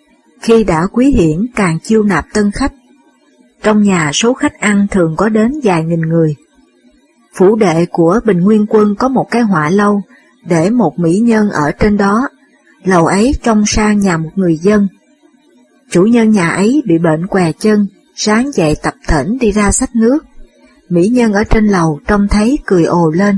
khi 0.41 0.63
đã 0.63 0.87
quý 0.91 1.11
hiển 1.11 1.45
càng 1.55 1.79
chiêu 1.83 2.03
nạp 2.03 2.25
tân 2.33 2.51
khách. 2.51 2.73
Trong 3.63 3.83
nhà 3.83 4.11
số 4.13 4.33
khách 4.33 4.59
ăn 4.59 4.87
thường 4.91 5.15
có 5.17 5.29
đến 5.29 5.51
vài 5.63 5.83
nghìn 5.83 6.01
người. 6.01 6.35
Phủ 7.33 7.55
đệ 7.55 7.85
của 7.91 8.19
Bình 8.25 8.39
Nguyên 8.39 8.65
quân 8.69 8.95
có 8.95 9.07
một 9.07 9.27
cái 9.31 9.41
họa 9.41 9.69
lâu, 9.69 10.01
để 10.45 10.69
một 10.69 10.99
mỹ 10.99 11.19
nhân 11.19 11.49
ở 11.49 11.71
trên 11.71 11.97
đó, 11.97 12.29
lầu 12.83 13.05
ấy 13.05 13.33
trông 13.43 13.65
sang 13.65 13.99
nhà 13.99 14.17
một 14.17 14.29
người 14.35 14.57
dân. 14.57 14.87
Chủ 15.89 16.03
nhân 16.03 16.31
nhà 16.31 16.49
ấy 16.49 16.81
bị 16.85 16.97
bệnh 16.97 17.27
què 17.27 17.51
chân, 17.51 17.87
sáng 18.15 18.51
dậy 18.51 18.75
tập 18.83 18.93
thỉnh 19.07 19.37
đi 19.39 19.51
ra 19.51 19.71
sách 19.71 19.95
nước. 19.95 20.25
Mỹ 20.89 21.07
nhân 21.07 21.33
ở 21.33 21.43
trên 21.43 21.67
lầu 21.67 21.99
trông 22.07 22.27
thấy 22.27 22.59
cười 22.65 22.83
ồ 22.83 23.09
lên. 23.09 23.37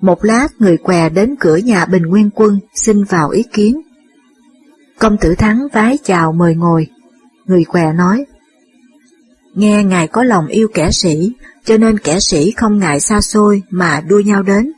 Một 0.00 0.24
lát 0.24 0.48
người 0.58 0.76
què 0.76 1.08
đến 1.08 1.34
cửa 1.40 1.56
nhà 1.56 1.86
Bình 1.86 2.02
Nguyên 2.02 2.30
Quân 2.30 2.58
xin 2.74 3.04
vào 3.04 3.30
ý 3.30 3.42
kiến. 3.42 3.80
Công 4.98 5.16
tử 5.16 5.34
Thắng 5.34 5.58
vái 5.72 5.98
chào 6.04 6.32
mời 6.32 6.54
ngồi. 6.54 6.86
Người 7.46 7.64
què 7.64 7.92
nói, 7.92 8.24
Nghe 9.54 9.84
ngài 9.84 10.08
có 10.08 10.24
lòng 10.24 10.46
yêu 10.46 10.68
kẻ 10.74 10.90
sĩ, 10.90 11.32
cho 11.64 11.76
nên 11.76 11.98
kẻ 11.98 12.20
sĩ 12.20 12.50
không 12.50 12.78
ngại 12.78 13.00
xa 13.00 13.20
xôi 13.20 13.62
mà 13.70 14.00
đua 14.08 14.20
nhau 14.20 14.42
đến. 14.42 14.72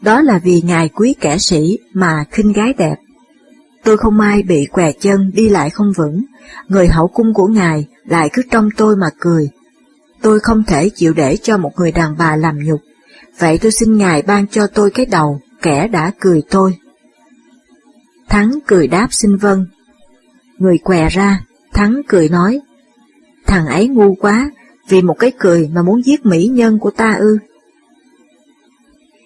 Đó 0.00 0.20
là 0.20 0.40
vì 0.44 0.62
ngài 0.64 0.88
quý 0.88 1.14
kẻ 1.20 1.38
sĩ 1.38 1.78
mà 1.92 2.24
khinh 2.30 2.52
gái 2.52 2.72
đẹp. 2.78 2.96
Tôi 3.84 3.96
không 3.96 4.16
may 4.16 4.42
bị 4.42 4.66
què 4.72 4.92
chân 4.92 5.30
đi 5.34 5.48
lại 5.48 5.70
không 5.70 5.92
vững, 5.96 6.24
người 6.68 6.88
hậu 6.88 7.08
cung 7.08 7.34
của 7.34 7.46
ngài 7.46 7.86
lại 8.04 8.30
cứ 8.32 8.42
trong 8.50 8.68
tôi 8.76 8.96
mà 8.96 9.10
cười. 9.20 9.50
Tôi 10.22 10.40
không 10.40 10.64
thể 10.64 10.88
chịu 10.88 11.12
để 11.12 11.36
cho 11.36 11.58
một 11.58 11.72
người 11.76 11.92
đàn 11.92 12.16
bà 12.18 12.36
làm 12.36 12.58
nhục, 12.58 12.80
vậy 13.38 13.58
tôi 13.58 13.72
xin 13.72 13.96
ngài 13.96 14.22
ban 14.22 14.46
cho 14.46 14.66
tôi 14.66 14.90
cái 14.90 15.06
đầu, 15.06 15.40
kẻ 15.62 15.88
đã 15.88 16.12
cười 16.20 16.42
tôi. 16.50 16.76
Thắng 18.28 18.58
cười 18.66 18.86
đáp 18.86 19.08
xin 19.10 19.36
vâng. 19.36 19.66
Người 20.58 20.78
què 20.78 21.08
ra, 21.08 21.40
Thắng 21.72 22.00
cười 22.08 22.28
nói, 22.28 22.60
thằng 23.46 23.66
ấy 23.66 23.88
ngu 23.88 24.14
quá, 24.14 24.50
vì 24.88 25.02
một 25.02 25.14
cái 25.18 25.32
cười 25.38 25.70
mà 25.74 25.82
muốn 25.82 26.04
giết 26.04 26.26
mỹ 26.26 26.46
nhân 26.46 26.78
của 26.78 26.90
ta 26.90 27.12
ư. 27.12 27.38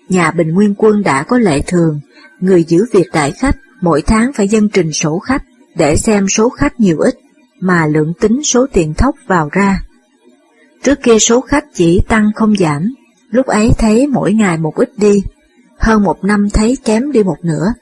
Nhà 0.09 0.31
Bình 0.31 0.49
Nguyên 0.49 0.75
Quân 0.79 1.03
đã 1.03 1.23
có 1.23 1.39
lệ 1.39 1.61
thường, 1.67 2.01
người 2.41 2.65
giữ 2.65 2.85
việc 2.93 3.07
đại 3.13 3.33
khách 3.33 3.57
mỗi 3.81 4.03
tháng 4.03 4.33
phải 4.33 4.49
dân 4.49 4.69
trình 4.69 4.93
sổ 4.93 5.19
khách 5.19 5.43
để 5.75 5.97
xem 5.97 6.29
số 6.29 6.49
khách 6.49 6.81
nhiều 6.81 6.99
ít 6.99 7.15
mà 7.61 7.87
lượng 7.87 8.13
tính 8.21 8.43
số 8.43 8.67
tiền 8.73 8.95
thóc 8.95 9.15
vào 9.27 9.49
ra. 9.53 9.83
Trước 10.83 11.03
kia 11.03 11.19
số 11.19 11.41
khách 11.41 11.65
chỉ 11.75 12.01
tăng 12.09 12.31
không 12.35 12.57
giảm, 12.57 12.95
lúc 13.31 13.47
ấy 13.47 13.71
thấy 13.79 14.07
mỗi 14.07 14.33
ngày 14.33 14.57
một 14.57 14.75
ít 14.77 14.93
đi, 14.97 15.23
hơn 15.79 16.03
một 16.03 16.25
năm 16.25 16.51
thấy 16.51 16.79
kém 16.85 17.13
đi 17.13 17.23
một 17.23 17.37
nửa. 17.43 17.73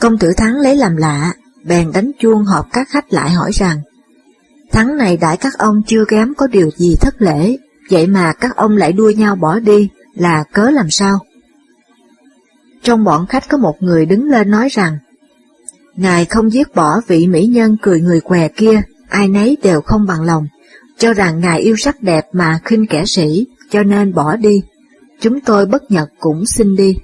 Công 0.00 0.18
tử 0.18 0.32
Thắng 0.36 0.54
lấy 0.54 0.76
làm 0.76 0.96
lạ, 0.96 1.34
bèn 1.64 1.92
đánh 1.92 2.10
chuông 2.18 2.44
họp 2.44 2.72
các 2.72 2.88
khách 2.88 3.12
lại 3.12 3.30
hỏi 3.30 3.50
rằng, 3.52 3.80
Thắng 4.72 4.96
này 4.96 5.16
đại 5.16 5.36
các 5.36 5.52
ông 5.58 5.82
chưa 5.86 6.04
kém 6.08 6.34
có 6.34 6.46
điều 6.46 6.70
gì 6.76 6.96
thất 7.00 7.22
lễ, 7.22 7.56
vậy 7.90 8.06
mà 8.06 8.32
các 8.32 8.56
ông 8.56 8.76
lại 8.76 8.92
đua 8.92 9.10
nhau 9.10 9.36
bỏ 9.36 9.58
đi, 9.58 9.88
là 10.18 10.44
cớ 10.52 10.70
làm 10.70 10.90
sao? 10.90 11.18
Trong 12.82 13.04
bọn 13.04 13.26
khách 13.26 13.48
có 13.48 13.58
một 13.58 13.76
người 13.80 14.06
đứng 14.06 14.24
lên 14.24 14.50
nói 14.50 14.68
rằng, 14.70 14.98
Ngài 15.96 16.24
không 16.24 16.52
giết 16.52 16.74
bỏ 16.74 17.00
vị 17.06 17.26
mỹ 17.26 17.46
nhân 17.46 17.76
cười 17.82 18.00
người 18.00 18.20
què 18.20 18.48
kia, 18.48 18.82
ai 19.08 19.28
nấy 19.28 19.56
đều 19.62 19.80
không 19.80 20.06
bằng 20.06 20.22
lòng, 20.22 20.46
cho 20.98 21.12
rằng 21.12 21.40
Ngài 21.40 21.60
yêu 21.60 21.76
sắc 21.76 22.02
đẹp 22.02 22.26
mà 22.32 22.60
khinh 22.64 22.86
kẻ 22.86 23.04
sĩ, 23.06 23.46
cho 23.70 23.82
nên 23.82 24.14
bỏ 24.14 24.36
đi. 24.36 24.62
Chúng 25.20 25.40
tôi 25.40 25.66
bất 25.66 25.90
nhật 25.90 26.08
cũng 26.18 26.46
xin 26.46 26.76
đi. 26.76 26.96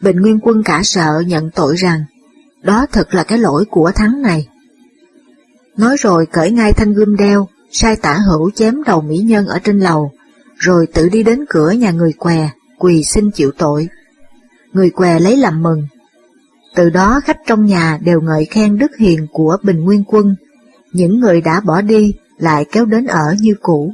Bình 0.00 0.16
Nguyên 0.16 0.40
Quân 0.40 0.62
cả 0.62 0.80
sợ 0.84 1.22
nhận 1.26 1.50
tội 1.50 1.76
rằng, 1.76 2.04
đó 2.62 2.86
thật 2.92 3.14
là 3.14 3.24
cái 3.24 3.38
lỗi 3.38 3.64
của 3.70 3.92
thắng 3.94 4.22
này. 4.22 4.48
Nói 5.76 5.96
rồi 5.98 6.26
cởi 6.32 6.50
ngay 6.50 6.72
thanh 6.72 6.92
gươm 6.92 7.16
đeo, 7.16 7.48
sai 7.70 7.96
tả 7.96 8.18
hữu 8.28 8.50
chém 8.50 8.82
đầu 8.82 9.00
mỹ 9.00 9.18
nhân 9.18 9.46
ở 9.46 9.58
trên 9.58 9.78
lầu, 9.78 10.12
rồi 10.64 10.86
tự 10.94 11.08
đi 11.08 11.22
đến 11.22 11.44
cửa 11.48 11.70
nhà 11.70 11.90
người 11.90 12.12
què, 12.12 12.50
quỳ 12.78 13.02
xin 13.04 13.30
chịu 13.30 13.50
tội. 13.58 13.88
Người 14.72 14.90
què 14.90 15.20
lấy 15.20 15.36
làm 15.36 15.62
mừng. 15.62 15.86
Từ 16.74 16.90
đó 16.90 17.20
khách 17.24 17.38
trong 17.46 17.64
nhà 17.64 17.98
đều 18.02 18.20
ngợi 18.20 18.44
khen 18.44 18.78
đức 18.78 18.90
hiền 18.98 19.26
của 19.32 19.56
Bình 19.62 19.80
Nguyên 19.80 20.04
Quân, 20.04 20.34
những 20.92 21.20
người 21.20 21.40
đã 21.40 21.60
bỏ 21.60 21.80
đi 21.80 22.14
lại 22.38 22.64
kéo 22.72 22.84
đến 22.84 23.06
ở 23.06 23.34
như 23.40 23.54
cũ. 23.62 23.92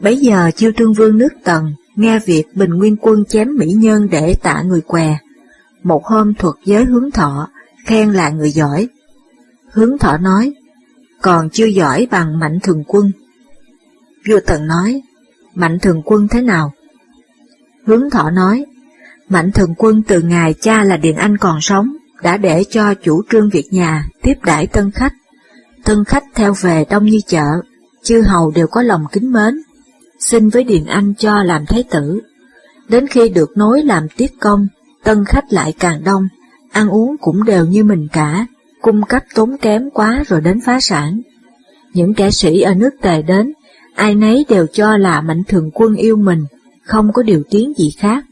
Bấy 0.00 0.16
giờ 0.16 0.50
chiêu 0.56 0.72
trương 0.76 0.94
vương 0.94 1.18
nước 1.18 1.32
tần 1.44 1.74
nghe 1.96 2.18
việc 2.18 2.44
Bình 2.54 2.70
Nguyên 2.70 2.96
Quân 2.96 3.24
chém 3.24 3.48
mỹ 3.58 3.66
nhân 3.66 4.08
để 4.10 4.34
tạ 4.42 4.62
người 4.62 4.80
què. 4.80 5.18
Một 5.82 6.04
hôm 6.04 6.34
thuật 6.34 6.54
giới 6.64 6.84
hướng 6.84 7.10
thọ, 7.10 7.48
khen 7.86 8.12
là 8.12 8.30
người 8.30 8.50
giỏi. 8.50 8.88
Hướng 9.72 9.98
thọ 9.98 10.16
nói, 10.16 10.52
còn 11.22 11.50
chưa 11.50 11.66
giỏi 11.66 12.06
bằng 12.10 12.38
mạnh 12.38 12.58
thường 12.62 12.84
quân. 12.86 13.10
Vua 14.28 14.40
Tần 14.46 14.66
nói, 14.66 15.02
mạnh 15.54 15.78
thường 15.82 16.02
quân 16.04 16.28
thế 16.28 16.40
nào? 16.42 16.72
Hướng 17.86 18.10
thọ 18.10 18.30
nói, 18.30 18.64
mạnh 19.28 19.52
thường 19.52 19.74
quân 19.78 20.02
từ 20.02 20.20
ngày 20.20 20.54
cha 20.60 20.84
là 20.84 20.96
Điền 20.96 21.16
Anh 21.16 21.36
còn 21.36 21.60
sống, 21.60 21.96
đã 22.22 22.36
để 22.36 22.64
cho 22.70 22.94
chủ 22.94 23.22
trương 23.30 23.50
việc 23.50 23.66
nhà 23.70 24.06
tiếp 24.22 24.34
đãi 24.44 24.66
tân 24.66 24.90
khách. 24.90 25.12
Tân 25.84 26.04
khách 26.04 26.24
theo 26.34 26.54
về 26.60 26.84
đông 26.90 27.04
như 27.04 27.18
chợ, 27.26 27.46
chư 28.02 28.22
hầu 28.26 28.50
đều 28.50 28.66
có 28.66 28.82
lòng 28.82 29.04
kính 29.12 29.32
mến, 29.32 29.62
xin 30.18 30.48
với 30.48 30.64
Điền 30.64 30.84
Anh 30.84 31.14
cho 31.18 31.42
làm 31.42 31.66
thái 31.66 31.84
tử. 31.90 32.20
Đến 32.88 33.06
khi 33.06 33.28
được 33.28 33.56
nối 33.56 33.82
làm 33.82 34.08
tiết 34.16 34.32
công, 34.40 34.66
tân 35.04 35.24
khách 35.24 35.52
lại 35.52 35.74
càng 35.78 36.04
đông, 36.04 36.28
ăn 36.72 36.88
uống 36.88 37.16
cũng 37.20 37.44
đều 37.44 37.64
như 37.64 37.84
mình 37.84 38.08
cả, 38.12 38.46
cung 38.82 39.02
cấp 39.02 39.22
tốn 39.34 39.56
kém 39.56 39.90
quá 39.90 40.24
rồi 40.28 40.40
đến 40.40 40.60
phá 40.60 40.80
sản. 40.80 41.20
Những 41.94 42.14
kẻ 42.14 42.30
sĩ 42.30 42.60
ở 42.60 42.74
nước 42.74 42.90
tề 43.02 43.22
đến, 43.22 43.52
ai 43.94 44.14
nấy 44.14 44.44
đều 44.48 44.66
cho 44.72 44.96
là 44.96 45.20
mạnh 45.20 45.42
thường 45.48 45.70
quân 45.74 45.94
yêu 45.94 46.16
mình, 46.16 46.44
không 46.82 47.12
có 47.12 47.22
điều 47.22 47.42
tiếng 47.50 47.72
gì 47.76 47.90
khác. 47.90 48.24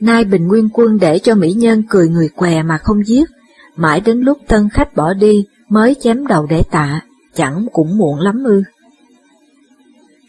Nay 0.00 0.24
Bình 0.24 0.46
Nguyên 0.48 0.68
quân 0.68 0.98
để 0.98 1.18
cho 1.18 1.34
mỹ 1.34 1.52
nhân 1.52 1.82
cười 1.88 2.08
người 2.08 2.28
què 2.28 2.62
mà 2.62 2.78
không 2.78 3.06
giết, 3.06 3.30
mãi 3.76 4.00
đến 4.00 4.20
lúc 4.20 4.38
tân 4.48 4.68
khách 4.68 4.96
bỏ 4.96 5.14
đi 5.14 5.44
mới 5.68 5.96
chém 6.00 6.26
đầu 6.26 6.46
để 6.50 6.62
tạ, 6.70 7.00
chẳng 7.34 7.66
cũng 7.72 7.98
muộn 7.98 8.20
lắm 8.20 8.44
ư. 8.44 8.62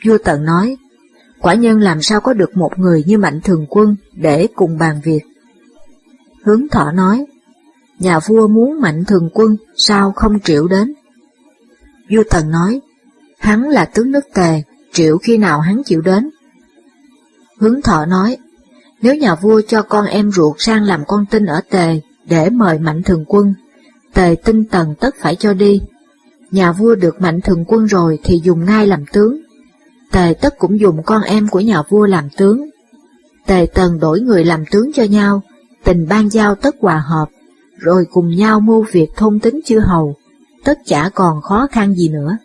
Vua 0.06 0.18
Tần 0.24 0.46
nói, 0.46 0.78
quả 1.40 1.54
nhân 1.54 1.80
làm 1.80 2.02
sao 2.02 2.22
có 2.22 2.34
được 2.34 2.58
một 2.58 2.80
người 2.80 3.04
như 3.08 3.18
mạnh 3.18 3.42
thường 3.44 3.66
quân 3.70 3.96
để 4.14 4.48
cùng 4.56 4.78
bàn 4.78 5.00
việc. 5.04 5.22
Hướng 6.44 6.68
thọ 6.68 6.92
nói, 6.92 7.26
nhà 8.00 8.20
vua 8.28 8.48
muốn 8.48 8.82
mạnh 8.82 9.04
thường 9.08 9.30
quân 9.34 9.58
sao 9.76 10.12
không 10.12 10.40
triệu 10.40 10.68
đến. 10.68 10.94
Vua 12.10 12.24
Tần 12.30 12.52
nói, 12.52 12.82
hắn 13.38 13.64
là 13.70 13.86
tướng 13.86 14.12
nước 14.12 14.26
tề, 14.34 14.64
triệu 14.94 15.18
khi 15.18 15.38
nào 15.38 15.60
hắn 15.60 15.82
chịu 15.86 16.02
đến. 16.02 16.30
Hướng 17.60 17.82
thọ 17.82 18.06
nói, 18.06 18.38
nếu 19.02 19.16
nhà 19.16 19.36
vua 19.36 19.62
cho 19.68 19.82
con 19.82 20.06
em 20.06 20.32
ruột 20.32 20.56
sang 20.60 20.84
làm 20.84 21.04
con 21.08 21.26
tin 21.26 21.46
ở 21.46 21.62
tề 21.70 22.00
để 22.26 22.50
mời 22.50 22.80
mạnh 22.80 23.04
thường 23.04 23.26
quân, 23.28 23.54
tề 24.14 24.36
tinh 24.46 24.66
tần 24.66 24.96
tất 25.00 25.16
phải 25.20 25.36
cho 25.36 25.54
đi. 25.54 25.82
Nhà 26.52 26.72
vua 26.72 26.96
được 26.96 27.22
mạnh 27.22 27.42
thường 27.42 27.66
quân 27.68 27.86
rồi 27.86 28.20
thì 28.24 28.42
dùng 28.44 28.66
ngay 28.66 28.88
làm 28.88 29.06
tướng. 29.14 29.42
Tề 30.12 30.34
tất 30.42 30.58
cũng 30.58 30.80
dùng 30.80 31.04
con 31.04 31.22
em 31.22 31.48
của 31.48 31.60
nhà 31.60 31.82
vua 31.90 32.06
làm 32.06 32.30
tướng. 32.38 32.70
Tề 33.46 33.68
tần 33.74 34.00
đổi 34.00 34.22
người 34.22 34.46
làm 34.46 34.66
tướng 34.72 34.92
cho 34.94 35.04
nhau, 35.04 35.42
tình 35.84 36.08
ban 36.10 36.30
giao 36.30 36.56
tất 36.56 36.76
hòa 36.80 36.98
hợp, 36.98 37.30
rồi 37.78 38.06
cùng 38.12 38.36
nhau 38.36 38.60
mưu 38.60 38.86
việc 38.92 39.10
thôn 39.16 39.40
tính 39.40 39.60
chư 39.66 39.80
hầu, 39.80 40.16
tất 40.64 40.78
chả 40.86 41.10
còn 41.10 41.42
khó 41.42 41.68
khăn 41.72 41.96
gì 41.96 42.10
nữa. 42.10 42.38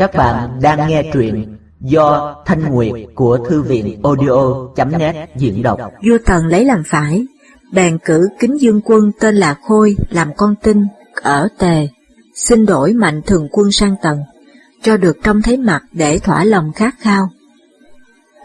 Các 0.00 0.14
bạn 0.14 0.60
đang 0.62 0.88
nghe 0.88 1.10
truyện 1.12 1.56
do 1.80 2.36
Thanh 2.46 2.70
Nguyệt 2.70 2.92
của 3.14 3.38
Thư 3.48 3.62
viện 3.62 4.00
audio.net 4.02 5.30
diễn 5.36 5.62
đọc. 5.62 5.80
Vua 5.80 6.18
Tần 6.26 6.46
lấy 6.46 6.64
làm 6.64 6.82
phải, 6.86 7.26
bèn 7.72 7.98
cử 8.04 8.28
kính 8.38 8.60
dương 8.60 8.80
quân 8.84 9.10
tên 9.20 9.36
là 9.36 9.54
Khôi 9.62 9.96
làm 10.10 10.28
con 10.36 10.54
tin 10.62 10.86
ở 11.22 11.48
Tề, 11.58 11.88
xin 12.34 12.66
đổi 12.66 12.92
mạnh 12.92 13.20
thường 13.26 13.48
quân 13.52 13.72
sang 13.72 13.94
Tần, 14.02 14.18
cho 14.82 14.96
được 14.96 15.16
trông 15.22 15.42
thấy 15.42 15.56
mặt 15.56 15.82
để 15.92 16.18
thỏa 16.18 16.44
lòng 16.44 16.72
khát 16.72 16.94
khao. 17.00 17.28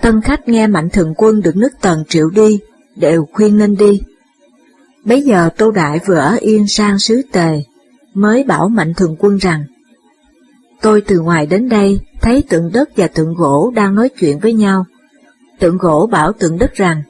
Tân 0.01 0.21
khách 0.21 0.47
nghe 0.47 0.67
mạnh 0.67 0.89
thường 0.89 1.13
quân 1.17 1.41
được 1.41 1.55
nước 1.55 1.71
Tần 1.81 2.03
triệu 2.09 2.29
đi, 2.29 2.59
đều 2.95 3.27
khuyên 3.33 3.57
nên 3.57 3.75
đi. 3.75 4.01
Bấy 5.05 5.21
giờ 5.21 5.49
Tô 5.57 5.71
Đại 5.71 5.99
vừa 6.07 6.15
ở 6.15 6.37
yên 6.39 6.67
sang 6.67 6.99
xứ 6.99 7.21
Tề, 7.31 7.61
mới 8.13 8.43
bảo 8.43 8.69
mạnh 8.69 8.93
thường 8.93 9.15
quân 9.19 9.37
rằng, 9.37 9.63
Tôi 10.85 11.01
từ 11.01 11.19
ngoài 11.19 11.45
đến 11.45 11.69
đây, 11.69 11.99
thấy 12.21 12.43
tượng 12.49 12.71
đất 12.73 12.89
và 12.95 13.07
tượng 13.07 13.33
gỗ 13.33 13.71
đang 13.75 13.95
nói 13.95 14.09
chuyện 14.09 14.39
với 14.39 14.53
nhau. 14.53 14.85
Tượng 15.59 15.77
gỗ 15.77 16.09
bảo 16.11 16.31
tượng 16.33 16.57
đất 16.57 16.73
rằng, 16.73 17.03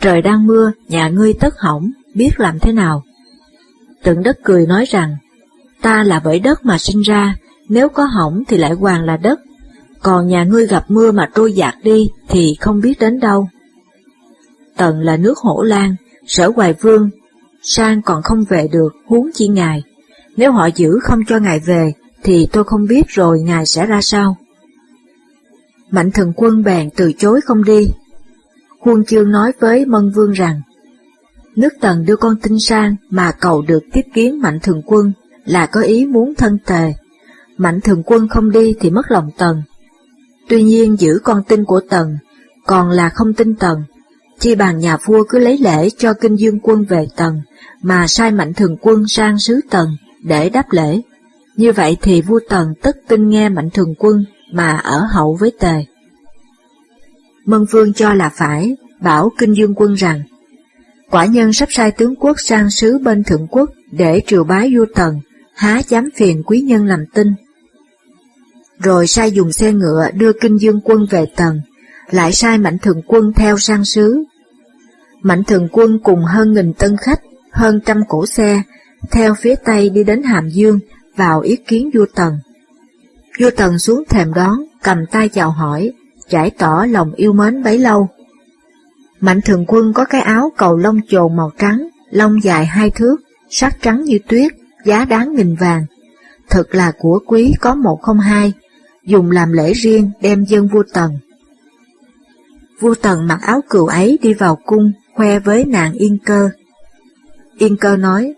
trời 0.00 0.22
đang 0.22 0.46
mưa, 0.46 0.72
nhà 0.88 1.08
ngươi 1.08 1.32
tất 1.32 1.54
hỏng, 1.58 1.90
biết 2.14 2.30
làm 2.40 2.58
thế 2.58 2.72
nào. 2.72 3.02
Tượng 4.02 4.22
đất 4.22 4.38
cười 4.44 4.66
nói 4.66 4.84
rằng, 4.84 5.16
ta 5.82 6.02
là 6.02 6.20
bởi 6.24 6.38
đất 6.38 6.64
mà 6.64 6.78
sinh 6.78 7.00
ra, 7.00 7.34
nếu 7.68 7.88
có 7.88 8.04
hỏng 8.04 8.42
thì 8.48 8.56
lại 8.56 8.72
hoàng 8.72 9.04
là 9.04 9.16
đất, 9.16 9.40
còn 10.02 10.28
nhà 10.28 10.44
ngươi 10.44 10.66
gặp 10.66 10.84
mưa 10.88 11.12
mà 11.12 11.28
trôi 11.34 11.52
dạt 11.52 11.74
đi 11.82 12.10
thì 12.28 12.56
không 12.60 12.80
biết 12.80 12.98
đến 13.00 13.20
đâu. 13.20 13.48
Tần 14.76 15.00
là 15.00 15.16
nước 15.16 15.38
hổ 15.38 15.62
lan, 15.62 15.94
sở 16.26 16.52
hoài 16.56 16.72
vương, 16.72 17.10
sang 17.62 18.02
còn 18.02 18.22
không 18.22 18.44
về 18.48 18.68
được, 18.72 18.92
huống 19.06 19.30
chi 19.34 19.48
ngài. 19.48 19.82
Nếu 20.36 20.52
họ 20.52 20.66
giữ 20.66 20.98
không 21.02 21.20
cho 21.28 21.38
ngài 21.38 21.60
về, 21.66 21.92
thì 22.22 22.48
tôi 22.52 22.64
không 22.64 22.86
biết 22.86 23.08
rồi 23.08 23.40
ngài 23.40 23.66
sẽ 23.66 23.86
ra 23.86 24.00
sao. 24.02 24.36
Mạnh 25.90 26.10
thần 26.10 26.32
quân 26.36 26.62
bèn 26.62 26.90
từ 26.96 27.12
chối 27.18 27.40
không 27.40 27.64
đi. 27.64 27.88
Huân 28.80 29.04
chương 29.04 29.30
nói 29.30 29.52
với 29.60 29.86
Mân 29.86 30.10
Vương 30.10 30.30
rằng, 30.30 30.60
nước 31.56 31.72
tần 31.80 32.04
đưa 32.04 32.16
con 32.16 32.36
tin 32.42 32.60
sang 32.60 32.96
mà 33.10 33.32
cầu 33.40 33.62
được 33.62 33.82
tiếp 33.92 34.02
kiến 34.14 34.40
mạnh 34.40 34.58
thường 34.62 34.82
quân 34.86 35.12
là 35.44 35.66
có 35.66 35.80
ý 35.80 36.06
muốn 36.06 36.34
thân 36.34 36.58
tề. 36.66 36.92
Mạnh 37.56 37.80
thường 37.80 38.02
quân 38.02 38.28
không 38.28 38.50
đi 38.50 38.74
thì 38.80 38.90
mất 38.90 39.10
lòng 39.10 39.30
tần. 39.38 39.62
Tuy 40.48 40.62
nhiên 40.62 40.96
giữ 41.00 41.18
con 41.24 41.42
tin 41.48 41.64
của 41.64 41.80
tần, 41.90 42.18
còn 42.66 42.90
là 42.90 43.08
không 43.08 43.34
tin 43.34 43.54
tần. 43.54 43.82
Chi 44.38 44.54
bàn 44.54 44.78
nhà 44.78 44.96
vua 45.06 45.24
cứ 45.28 45.38
lấy 45.38 45.58
lễ 45.58 45.88
cho 45.98 46.14
kinh 46.14 46.36
dương 46.36 46.60
quân 46.60 46.84
về 46.84 47.06
tần, 47.16 47.40
mà 47.82 48.06
sai 48.06 48.30
mạnh 48.30 48.54
thường 48.54 48.76
quân 48.80 49.08
sang 49.08 49.38
sứ 49.38 49.60
tần 49.70 49.88
để 50.22 50.48
đáp 50.50 50.66
lễ. 50.70 51.00
Như 51.56 51.72
vậy 51.72 51.96
thì 52.02 52.22
vua 52.22 52.40
Tần 52.48 52.74
tất 52.82 52.96
tin 53.08 53.28
nghe 53.28 53.48
mạnh 53.48 53.70
thường 53.70 53.94
quân 53.98 54.24
mà 54.52 54.76
ở 54.76 55.06
hậu 55.10 55.36
với 55.40 55.52
tề. 55.60 55.84
Mân 57.44 57.64
Vương 57.70 57.92
cho 57.92 58.14
là 58.14 58.28
phải, 58.28 58.76
bảo 59.00 59.30
Kinh 59.38 59.56
Dương 59.56 59.74
Quân 59.74 59.94
rằng, 59.94 60.22
quả 61.10 61.26
nhân 61.26 61.52
sắp 61.52 61.68
sai 61.72 61.90
tướng 61.90 62.16
quốc 62.16 62.40
sang 62.40 62.70
sứ 62.70 62.98
bên 62.98 63.24
thượng 63.24 63.46
quốc 63.46 63.70
để 63.90 64.22
triều 64.26 64.44
bái 64.44 64.72
vua 64.76 64.86
Tần, 64.94 65.20
há 65.54 65.82
dám 65.88 66.08
phiền 66.16 66.42
quý 66.46 66.60
nhân 66.60 66.86
làm 66.86 67.04
tin. 67.14 67.34
Rồi 68.78 69.06
sai 69.06 69.32
dùng 69.32 69.52
xe 69.52 69.72
ngựa 69.72 70.10
đưa 70.14 70.32
Kinh 70.32 70.60
Dương 70.60 70.80
Quân 70.84 71.06
về 71.10 71.26
Tần, 71.36 71.60
lại 72.10 72.32
sai 72.32 72.58
Mạnh 72.58 72.78
Thường 72.78 73.02
Quân 73.06 73.32
theo 73.36 73.58
sang 73.58 73.84
sứ. 73.84 74.24
Mạnh 75.22 75.44
Thường 75.44 75.68
Quân 75.72 75.98
cùng 76.02 76.24
hơn 76.24 76.52
nghìn 76.52 76.72
tân 76.72 76.96
khách, 76.96 77.20
hơn 77.52 77.80
trăm 77.86 78.02
cổ 78.08 78.26
xe, 78.26 78.62
theo 79.10 79.34
phía 79.34 79.54
Tây 79.64 79.90
đi 79.90 80.04
đến 80.04 80.22
Hàm 80.22 80.48
Dương 80.48 80.78
vào 81.16 81.40
ý 81.40 81.56
kiến 81.56 81.90
vua 81.94 82.06
Tần. 82.14 82.38
Vua 83.40 83.50
Tần 83.56 83.78
xuống 83.78 84.02
thềm 84.08 84.34
đón, 84.34 84.64
cầm 84.82 84.98
tay 85.10 85.28
chào 85.28 85.50
hỏi, 85.50 85.92
giải 86.28 86.50
tỏ 86.58 86.84
lòng 86.88 87.12
yêu 87.12 87.32
mến 87.32 87.62
bấy 87.62 87.78
lâu. 87.78 88.08
Mạnh 89.20 89.40
thường 89.44 89.64
quân 89.68 89.92
có 89.92 90.04
cái 90.04 90.20
áo 90.20 90.52
cầu 90.56 90.76
lông 90.76 91.00
chồn 91.08 91.36
màu 91.36 91.50
trắng, 91.58 91.88
lông 92.10 92.42
dài 92.42 92.66
hai 92.66 92.90
thước, 92.90 93.16
sắc 93.50 93.76
trắng 93.82 94.04
như 94.04 94.18
tuyết, 94.28 94.52
giá 94.84 95.04
đáng 95.04 95.34
nghìn 95.34 95.54
vàng. 95.54 95.84
Thật 96.50 96.74
là 96.74 96.92
của 96.98 97.20
quý 97.26 97.54
có 97.60 97.74
một 97.74 98.02
không 98.02 98.20
hai, 98.20 98.52
dùng 99.04 99.30
làm 99.30 99.52
lễ 99.52 99.72
riêng 99.72 100.10
đem 100.20 100.44
dân 100.44 100.68
vua 100.68 100.82
Tần. 100.92 101.12
Vua 102.80 102.94
Tần 102.94 103.26
mặc 103.26 103.38
áo 103.42 103.60
cừu 103.70 103.86
ấy 103.86 104.18
đi 104.22 104.34
vào 104.34 104.56
cung, 104.66 104.92
khoe 105.14 105.38
với 105.38 105.64
nàng 105.64 105.92
Yên 105.92 106.18
Cơ. 106.24 106.50
Yên 107.58 107.76
Cơ 107.76 107.96
nói, 107.96 108.34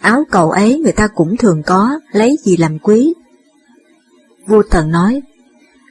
áo 0.00 0.24
cầu 0.30 0.50
ấy 0.50 0.78
người 0.78 0.92
ta 0.92 1.08
cũng 1.14 1.36
thường 1.36 1.62
có, 1.66 2.00
lấy 2.12 2.36
gì 2.44 2.56
làm 2.56 2.78
quý. 2.78 3.14
Vua 4.46 4.62
thần 4.70 4.90
nói, 4.90 5.22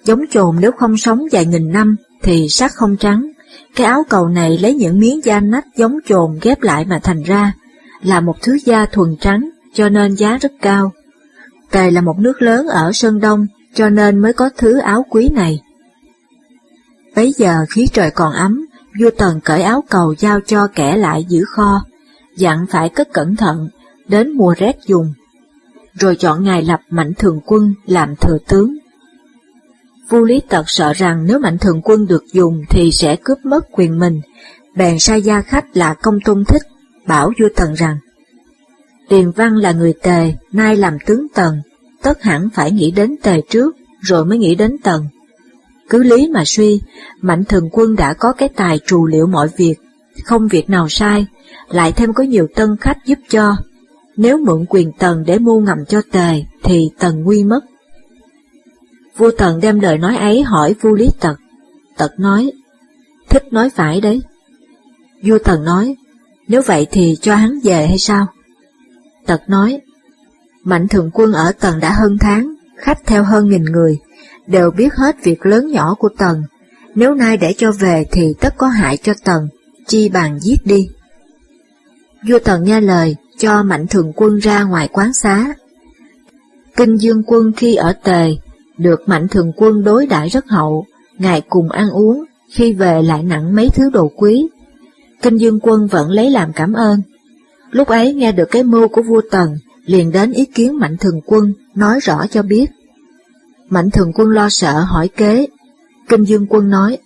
giống 0.04 0.22
trồn 0.30 0.56
nếu 0.62 0.72
không 0.72 0.98
sống 0.98 1.22
vài 1.32 1.46
nghìn 1.46 1.72
năm 1.72 1.96
thì 2.24 2.48
sắc 2.50 2.74
không 2.74 2.98
trắng, 2.98 3.32
cái 3.76 3.88
áo 3.88 4.04
cầu 4.10 4.28
này 4.28 4.58
lấy 4.58 4.74
những 4.74 5.00
miếng 5.00 5.20
da 5.24 5.40
nách 5.40 5.66
giống 5.76 5.98
trồn 6.06 6.40
ghép 6.42 6.62
lại 6.62 6.86
mà 6.86 7.00
thành 7.04 7.24
ra, 7.24 7.54
là 8.02 8.20
một 8.20 8.42
thứ 8.42 8.58
da 8.66 8.86
thuần 8.86 9.16
trắng, 9.20 9.50
cho 9.74 9.90
nên 9.90 10.16
giá 10.16 10.38
rất 10.42 10.52
cao. 10.62 10.92
Tề 11.72 11.92
là 11.92 12.02
một 12.02 12.20
nước 12.20 12.42
lớn 12.42 12.68
ở 12.68 12.92
Sơn 12.94 13.20
Đông, 13.20 13.48
cho 13.74 13.90
nên 13.90 14.20
mới 14.20 14.34
có 14.34 14.50
thứ 14.58 14.78
áo 14.78 15.06
quý 15.10 15.30
này. 15.34 15.62
Bấy 17.16 17.34
giờ 17.38 17.66
khí 17.70 17.88
trời 17.94 18.12
còn 18.12 18.34
ấm, 18.34 18.66
vua 19.00 19.10
Tần 19.18 19.40
cởi 19.44 19.62
áo 19.62 19.84
cầu 19.90 20.16
giao 20.18 20.40
cho 20.42 20.68
kẻ 20.76 20.98
lại 20.98 21.26
giữ 21.30 21.44
kho, 21.46 21.82
dặn 22.36 22.66
phải 22.70 22.90
cất 22.90 23.14
cẩn 23.14 23.36
thận, 23.36 23.70
đến 24.08 24.32
mùa 24.32 24.54
rét 24.58 24.76
dùng. 24.86 25.14
Rồi 25.94 26.16
chọn 26.16 26.44
ngài 26.44 26.64
lập 26.64 26.82
Mạnh 26.90 27.14
Thường 27.18 27.40
Quân 27.46 27.74
làm 27.86 28.16
thừa 28.16 28.38
tướng. 28.48 28.78
Vua 30.10 30.24
Lý 30.24 30.42
Tật 30.50 30.64
sợ 30.68 30.94
rằng 30.94 31.26
nếu 31.28 31.40
Mạnh 31.40 31.58
Thường 31.58 31.82
Quân 31.84 32.08
được 32.08 32.24
dùng 32.34 32.62
thì 32.70 32.92
sẽ 32.92 33.16
cướp 33.24 33.38
mất 33.46 33.66
quyền 33.72 34.00
mình, 34.00 34.22
bèn 34.76 35.00
sai 35.00 35.22
gia 35.22 35.42
khách 35.42 35.78
là 35.78 35.94
Công 35.94 36.20
Tôn 36.26 36.46
Thích, 36.46 36.62
bảo 37.08 37.32
vua 37.40 37.50
Tần 37.56 37.74
rằng 37.74 37.98
tiền 39.10 39.32
Văn 39.36 39.56
là 39.56 39.72
người 39.72 39.94
Tề, 39.94 40.34
nay 40.52 40.76
làm 40.76 40.98
tướng 41.06 41.28
Tần, 41.34 41.62
tất 42.02 42.24
hẳn 42.24 42.50
phải 42.54 42.72
nghĩ 42.72 42.92
đến 42.92 43.16
Tề 43.24 43.42
trước, 43.50 43.76
rồi 44.02 44.26
mới 44.26 44.38
nghĩ 44.38 44.56
đến 44.56 44.78
Tần. 44.84 45.08
Cứ 45.90 46.04
lý 46.04 46.28
mà 46.28 46.44
suy, 46.46 46.82
Mạnh 47.22 47.44
Thường 47.44 47.70
Quân 47.72 47.96
đã 47.96 48.14
có 48.14 48.34
cái 48.34 48.50
tài 48.50 48.80
trù 48.86 49.06
liệu 49.06 49.28
mọi 49.28 49.48
việc, 49.58 49.76
không 50.24 50.48
việc 50.48 50.70
nào 50.70 50.90
sai, 50.90 51.26
lại 51.70 51.92
thêm 51.92 52.14
có 52.14 52.24
nhiều 52.24 52.48
tân 52.56 52.78
khách 52.82 52.98
giúp 53.06 53.20
cho. 53.30 53.56
Nếu 54.18 54.38
mượn 54.38 54.66
quyền 54.70 54.92
Tần 55.00 55.24
để 55.28 55.40
mua 55.40 55.60
ngầm 55.60 55.86
cho 55.88 56.02
Tề, 56.12 56.44
thì 56.64 56.90
Tần 57.00 57.24
nguy 57.24 57.44
mất. 57.44 57.60
Vua 59.18 59.32
Tần 59.38 59.60
đem 59.60 59.80
lời 59.80 59.98
nói 59.98 60.18
ấy 60.18 60.42
hỏi 60.42 60.76
vua 60.82 60.94
Lý 60.94 61.10
Tật. 61.20 61.36
Tật 61.98 62.12
nói, 62.18 62.52
thích 63.30 63.44
nói 63.52 63.70
phải 63.70 64.02
đấy. 64.02 64.22
Vua 65.24 65.38
Tần 65.44 65.64
nói, 65.64 65.96
nếu 66.48 66.62
vậy 66.66 66.88
thì 66.92 67.16
cho 67.22 67.36
hắn 67.36 67.60
về 67.64 67.88
hay 67.88 67.98
sao? 67.98 68.28
Tật 69.26 69.42
nói, 69.48 69.82
Mạnh 70.68 70.88
thường 70.88 71.10
quân 71.14 71.32
ở 71.32 71.52
Tần 71.60 71.80
đã 71.80 71.94
hơn 71.94 72.18
tháng, 72.20 72.54
khách 72.78 73.00
theo 73.06 73.24
hơn 73.24 73.50
nghìn 73.50 73.64
người, 73.64 74.00
đều 74.48 74.72
biết 74.72 74.94
hết 74.94 75.16
việc 75.24 75.46
lớn 75.46 75.72
nhỏ 75.72 75.96
của 76.00 76.10
Tần, 76.18 76.44
nếu 76.96 77.14
nay 77.14 77.38
để 77.38 77.54
cho 77.58 77.72
về 77.72 78.06
thì 78.12 78.34
tất 78.42 78.58
có 78.58 78.68
hại 78.68 78.98
cho 78.98 79.14
Tần, 79.24 79.48
chi 79.88 80.10
bằng 80.10 80.40
giết 80.40 80.66
đi. 80.66 80.88
Vua 82.28 82.40
Tần 82.40 82.64
nghe 82.64 82.82
lời, 82.82 83.16
cho 83.38 83.64
Mạnh 83.64 83.88
thường 83.88 84.12
quân 84.16 84.38
ra 84.38 84.64
ngoài 84.64 84.88
quán 84.88 85.14
xá. 85.14 85.54
Kinh 86.76 86.98
Dương 86.98 87.24
quân 87.24 87.52
khi 87.58 87.76
ở 87.76 87.94
Tề, 87.94 88.30
được 88.78 89.10
Mạnh 89.10 89.28
thường 89.28 89.52
quân 89.56 89.84
đối 89.84 90.06
đãi 90.06 90.30
rất 90.30 90.48
hậu, 90.48 90.86
ngài 91.18 91.42
cùng 91.42 91.70
ăn 91.70 91.90
uống, 91.90 92.24
khi 92.52 92.74
về 92.74 93.02
lại 93.02 93.24
nặng 93.24 93.56
mấy 93.56 93.70
thứ 93.70 93.90
đồ 93.90 94.12
quý. 94.16 94.48
Kinh 95.22 95.38
Dương 95.38 95.60
quân 95.60 95.88
vẫn 95.88 96.12
lấy 96.12 96.30
làm 96.30 96.54
cảm 96.54 96.74
ơn. 96.74 97.02
Lúc 97.72 97.88
ấy 97.88 98.14
nghe 98.14 98.32
được 98.32 98.48
cái 98.52 98.64
mưu 98.64 98.88
của 98.88 99.02
vua 99.02 99.22
Tần, 99.32 99.56
liền 99.86 100.12
đến 100.12 100.32
ý 100.32 100.46
kiến 100.46 100.78
Mạnh 100.80 100.98
thường 100.98 101.22
quân, 101.26 101.54
nói 101.76 102.00
rõ 102.00 102.28
cho 102.28 102.42
biết. 102.42 102.66
Mạnh 103.70 103.90
thường 103.92 104.12
quân 104.16 104.30
lo 104.30 104.50
sợ 104.50 104.80
hỏi 104.80 105.08
kế, 105.08 105.48
Kinh 106.10 106.24
Dương 106.24 106.46
quân 106.50 106.70
nói, 106.70 106.98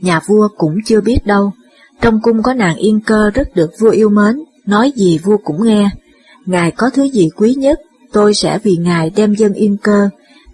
Nhà 0.00 0.20
vua 0.26 0.48
cũng 0.56 0.74
chưa 0.84 1.00
biết 1.00 1.26
đâu, 1.26 1.52
trong 2.00 2.20
cung 2.22 2.42
có 2.42 2.54
nàng 2.54 2.76
yên 2.76 3.00
cơ 3.00 3.30
rất 3.30 3.54
được 3.54 3.70
vua 3.80 3.90
yêu 3.90 4.08
mến, 4.08 4.42
nói 4.66 4.92
gì 4.96 5.18
vua 5.18 5.36
cũng 5.44 5.64
nghe. 5.66 5.90
Ngài 6.46 6.70
có 6.70 6.90
thứ 6.90 7.02
gì 7.02 7.28
quý 7.36 7.54
nhất, 7.54 7.80
tôi 8.12 8.34
sẽ 8.34 8.58
vì 8.62 8.76
ngài 8.76 9.10
đem 9.16 9.34
dân 9.34 9.52
yên 9.52 9.76
cơ, 9.82 10.08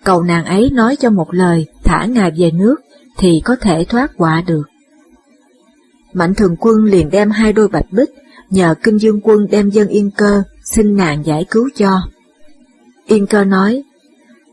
cầu 0.05 0.23
nàng 0.23 0.45
ấy 0.45 0.71
nói 0.73 0.97
cho 0.97 1.11
một 1.11 1.35
lời, 1.35 1.67
thả 1.85 2.05
ngài 2.05 2.31
về 2.31 2.51
nước, 2.51 2.77
thì 3.19 3.41
có 3.45 3.57
thể 3.61 3.85
thoát 3.85 4.11
quả 4.17 4.43
được. 4.47 4.63
Mạnh 6.13 6.35
thường 6.35 6.57
quân 6.61 6.85
liền 6.85 7.11
đem 7.11 7.31
hai 7.31 7.53
đôi 7.53 7.69
bạch 7.69 7.93
bích, 7.93 8.11
nhờ 8.51 8.75
kinh 8.83 8.99
dương 8.99 9.21
quân 9.21 9.47
đem 9.51 9.71
dân 9.71 9.89
yên 9.89 10.11
cơ, 10.17 10.43
xin 10.65 10.97
nàng 10.97 11.27
giải 11.27 11.45
cứu 11.51 11.69
cho. 11.75 12.01
Yên 13.07 13.27
cơ 13.27 13.45
nói, 13.45 13.83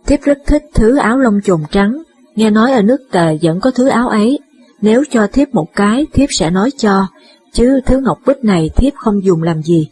thiếp 0.05 0.21
rất 0.21 0.37
thích 0.47 0.63
thứ 0.73 0.97
áo 0.97 1.17
lông 1.17 1.39
trồn 1.43 1.61
trắng, 1.71 2.01
nghe 2.35 2.49
nói 2.49 2.71
ở 2.71 2.81
nước 2.81 2.97
tề 3.11 3.37
vẫn 3.41 3.59
có 3.59 3.71
thứ 3.71 3.87
áo 3.87 4.09
ấy, 4.09 4.39
nếu 4.81 5.03
cho 5.11 5.27
thiếp 5.27 5.53
một 5.53 5.67
cái 5.75 6.05
thiếp 6.13 6.29
sẽ 6.31 6.49
nói 6.49 6.69
cho, 6.77 7.07
chứ 7.55 7.79
thứ 7.85 7.99
ngọc 7.99 8.19
bích 8.25 8.43
này 8.43 8.69
thiếp 8.75 8.93
không 8.95 9.23
dùng 9.23 9.43
làm 9.43 9.63
gì. 9.63 9.89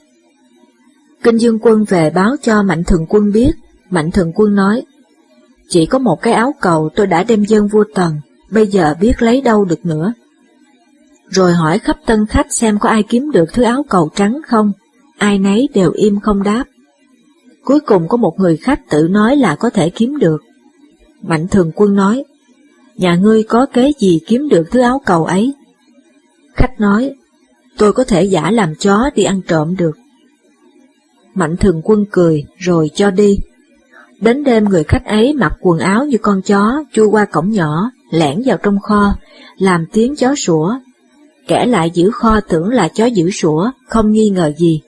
Kinh 1.24 1.38
Dương 1.38 1.60
Quân 1.60 1.84
về 1.84 2.10
báo 2.10 2.36
cho 2.42 2.64
Mạnh 2.64 2.84
Thường 2.84 3.06
Quân 3.10 3.32
biết, 3.32 3.52
Mạnh 3.90 4.12
Thường 4.12 4.32
Quân 4.36 4.56
nói, 4.56 4.84
chỉ 5.70 5.86
có 5.86 6.00
một 6.00 6.22
cái 6.22 6.34
áo 6.34 6.54
cầu 6.62 6.90
tôi 6.96 7.08
đã 7.08 7.24
đem 7.24 7.44
dân 7.44 7.68
vua 7.68 7.84
Tần, 7.96 8.16
bây 8.52 8.68
giờ 8.68 8.94
biết 9.00 9.22
lấy 9.22 9.42
đâu 9.42 9.66
được 9.66 9.86
nữa. 9.86 10.14
Rồi 11.30 11.54
hỏi 11.54 11.80
khắp 11.80 11.98
tân 12.06 12.26
khách 12.26 12.54
xem 12.54 12.80
có 12.80 12.90
ai 12.90 13.04
kiếm 13.04 13.32
được 13.32 13.54
thứ 13.54 13.64
áo 13.64 13.86
cầu 13.90 14.10
trắng 14.16 14.42
không, 14.48 14.72
ai 15.18 15.40
nấy 15.40 15.70
đều 15.74 15.92
im 15.92 16.20
không 16.20 16.44
đáp. 16.44 16.64
Cuối 17.64 17.80
cùng 17.80 18.08
có 18.08 18.18
một 18.18 18.40
người 18.40 18.58
khách 18.58 18.90
tự 18.90 19.08
nói 19.12 19.36
là 19.36 19.56
có 19.56 19.70
thể 19.70 19.90
kiếm 19.90 20.18
được. 20.18 20.42
Mạnh 21.22 21.48
Thường 21.48 21.72
Quân 21.76 21.96
nói, 21.96 22.24
nhà 22.96 23.16
ngươi 23.16 23.44
có 23.44 23.66
kế 23.66 23.92
gì 24.00 24.20
kiếm 24.28 24.50
được 24.50 24.64
thứ 24.72 24.80
áo 24.80 25.02
cầu 25.06 25.26
ấy? 25.26 25.54
Khách 26.56 26.80
nói, 26.80 27.14
tôi 27.78 27.94
có 27.94 28.04
thể 28.04 28.24
giả 28.24 28.52
làm 28.52 28.76
chó 28.76 29.10
đi 29.16 29.24
ăn 29.24 29.42
trộm 29.42 29.76
được. 29.76 29.98
Mạnh 31.34 31.58
thường 31.58 31.82
quân 31.84 32.06
cười 32.12 32.44
rồi 32.58 32.90
cho 32.96 33.12
đi. 33.12 33.40
Đến 34.22 34.44
đêm 34.44 34.70
người 34.70 34.84
khách 34.84 35.06
ấy 35.06 35.34
mặc 35.34 35.54
quần 35.62 35.80
áo 35.80 36.06
như 36.06 36.18
con 36.18 36.42
chó 36.42 36.84
chui 36.94 37.08
qua 37.08 37.26
cổng 37.26 37.52
nhỏ, 37.52 37.92
lẻn 38.12 38.42
vào 38.46 38.58
trong 38.64 38.80
kho, 38.80 39.16
làm 39.58 39.86
tiếng 39.94 40.16
chó 40.16 40.36
sủa. 40.36 40.76
Kẻ 41.48 41.66
lại 41.66 41.92
giữ 41.94 42.12
kho 42.12 42.40
tưởng 42.40 42.70
là 42.70 42.88
chó 42.88 43.06
giữ 43.06 43.32
sủa, 43.32 43.72
không 43.88 44.12
nghi 44.12 44.30
ngờ 44.30 44.52
gì. 44.58 44.82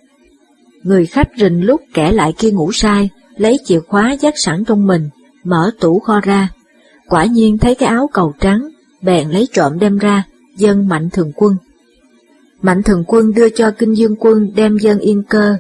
Người 0.84 1.06
khách 1.06 1.30
rình 1.38 1.66
lúc 1.66 1.82
kẻ 1.94 2.12
lại 2.12 2.34
kia 2.38 2.52
ngủ 2.52 2.72
sai, 2.72 3.10
lấy 3.38 3.60
chìa 3.66 3.80
khóa 3.80 4.12
dắt 4.12 4.34
sẵn 4.38 4.64
trong 4.66 4.88
mình, 4.88 5.10
mở 5.44 5.72
tủ 5.80 6.00
kho 6.00 6.22
ra. 6.22 6.50
Quả 7.08 7.26
nhiên 7.26 7.58
thấy 7.58 7.76
cái 7.76 7.90
áo 7.90 8.10
cầu 8.14 8.34
trắng, 8.40 8.70
bèn 9.02 9.30
lấy 9.30 9.48
trộm 9.54 9.80
đem 9.80 9.98
ra, 9.98 10.24
dân 10.58 10.88
mạnh 10.88 11.10
thường 11.10 11.32
quân. 11.36 11.56
Mạnh 12.66 12.84
thường 12.84 13.04
quân 13.08 13.34
đưa 13.34 13.50
cho 13.50 13.72
kinh 13.72 13.98
dương 13.98 14.16
quân 14.20 14.52
đem 14.56 14.78
dân 14.78 15.00
yên 15.00 15.24
cơ. 15.30 15.58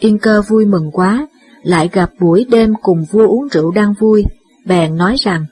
Yên 0.00 0.18
cơ 0.18 0.42
vui 0.48 0.66
mừng 0.66 0.90
quá, 0.92 1.26
lại 1.62 1.90
gặp 1.92 2.10
buổi 2.20 2.46
đêm 2.50 2.74
cùng 2.82 3.04
vua 3.10 3.26
uống 3.26 3.48
rượu 3.48 3.70
đang 3.70 3.94
vui, 4.00 4.24
bèn 4.66 4.96
nói 4.96 5.16
rằng, 5.18 5.46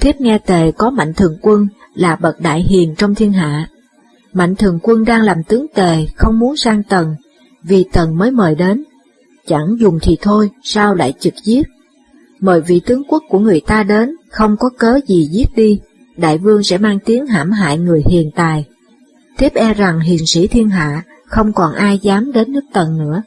Thiếp 0.00 0.20
nghe 0.20 0.38
tề 0.38 0.72
có 0.72 0.90
mạnh 0.90 1.14
thường 1.14 1.36
quân 1.42 1.68
là 1.94 2.16
bậc 2.16 2.40
đại 2.40 2.62
hiền 2.62 2.94
trong 2.98 3.14
thiên 3.14 3.32
hạ. 3.32 3.68
Mạnh 4.32 4.56
thường 4.56 4.78
quân 4.82 5.04
đang 5.04 5.22
làm 5.22 5.42
tướng 5.48 5.66
tề, 5.74 6.06
không 6.16 6.38
muốn 6.38 6.56
sang 6.56 6.82
tần, 6.82 7.14
vì 7.62 7.84
tần 7.92 8.18
mới 8.18 8.30
mời 8.30 8.54
đến. 8.54 8.84
Chẳng 9.46 9.76
dùng 9.78 9.98
thì 10.02 10.16
thôi, 10.22 10.50
sao 10.62 10.94
lại 10.94 11.12
trực 11.20 11.34
giết? 11.44 11.62
Mời 12.40 12.60
vị 12.60 12.80
tướng 12.86 13.02
quốc 13.08 13.22
của 13.28 13.38
người 13.38 13.60
ta 13.66 13.82
đến, 13.82 14.16
không 14.30 14.56
có 14.56 14.70
cớ 14.78 15.00
gì 15.06 15.28
giết 15.32 15.46
đi, 15.56 15.80
đại 16.16 16.38
vương 16.38 16.62
sẽ 16.62 16.78
mang 16.78 16.98
tiếng 17.04 17.26
hãm 17.26 17.50
hại 17.50 17.78
người 17.78 18.02
hiền 18.10 18.30
tài. 18.34 18.66
Thiếp 19.38 19.54
e 19.54 19.74
rằng 19.74 20.00
hiền 20.00 20.26
sĩ 20.26 20.46
thiên 20.46 20.68
hạ, 20.68 21.02
không 21.26 21.52
còn 21.52 21.74
ai 21.74 21.98
dám 21.98 22.32
đến 22.32 22.52
nước 22.52 22.64
tần 22.72 22.98
nữa. 22.98 23.22